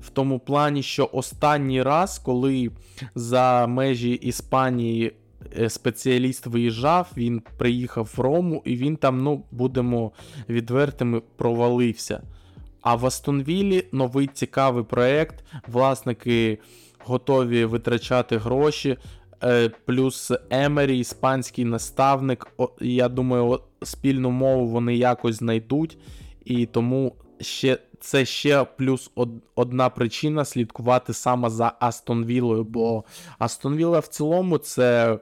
[0.01, 2.71] в тому плані, що останній раз, коли
[3.15, 5.13] за межі Іспанії
[5.59, 10.11] е, спеціаліст виїжджав, він приїхав в Рому, і він там, ну, будемо
[10.49, 12.21] відвертими, провалився.
[12.81, 15.43] А в Астонвілі новий цікавий проект.
[15.67, 16.59] Власники
[17.05, 18.97] готові витрачати гроші.
[19.43, 22.47] е, Плюс Емері, іспанський наставник.
[22.81, 25.97] Я думаю, спільну мову вони якось знайдуть.
[26.45, 33.03] І тому ще це ще плюс од- одна причина слідкувати саме за Астон Віллою, бо
[33.39, 35.19] Астон Вілла в цілому це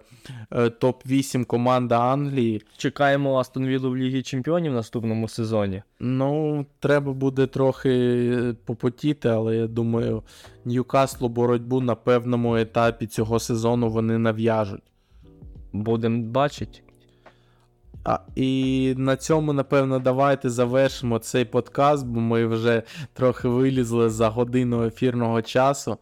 [0.51, 2.61] е, топ-8 команда Англії.
[2.77, 5.83] Чекаємо Астон Віллу в Лігі Чемпіонів в наступному сезоні.
[5.99, 10.23] Ну, треба буде трохи е, попотіти, але я думаю,
[10.65, 14.83] Ньюкаслу боротьбу на певному етапі цього сезону вони нав'яжуть.
[15.73, 16.79] Будемо бачити.
[18.05, 22.83] А, і на цьому, напевно, давайте завершимо цей подкаст, бо ми вже
[23.13, 25.97] трохи вилізли за годину ефірного часу.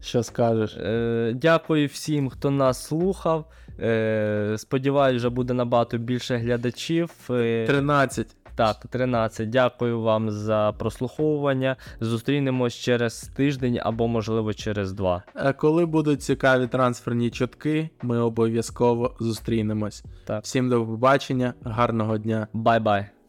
[0.00, 0.76] Що скажеш?
[0.76, 3.44] Е, дякую всім, хто нас слухав.
[3.80, 7.10] Е, сподіваюсь, вже буде набагато більше глядачів.
[7.30, 8.36] Е, 13.
[8.56, 9.50] Так, 13.
[9.50, 11.76] Дякую вам за прослуховування.
[12.00, 15.22] Зустрінемось через тиждень або, можливо, через два.
[15.34, 20.04] А коли будуть цікаві трансферні чутки, ми обов'язково зустрінемось.
[20.24, 20.44] Так.
[20.44, 22.46] Всім до побачення, гарного дня.
[22.52, 23.21] Bye-bye.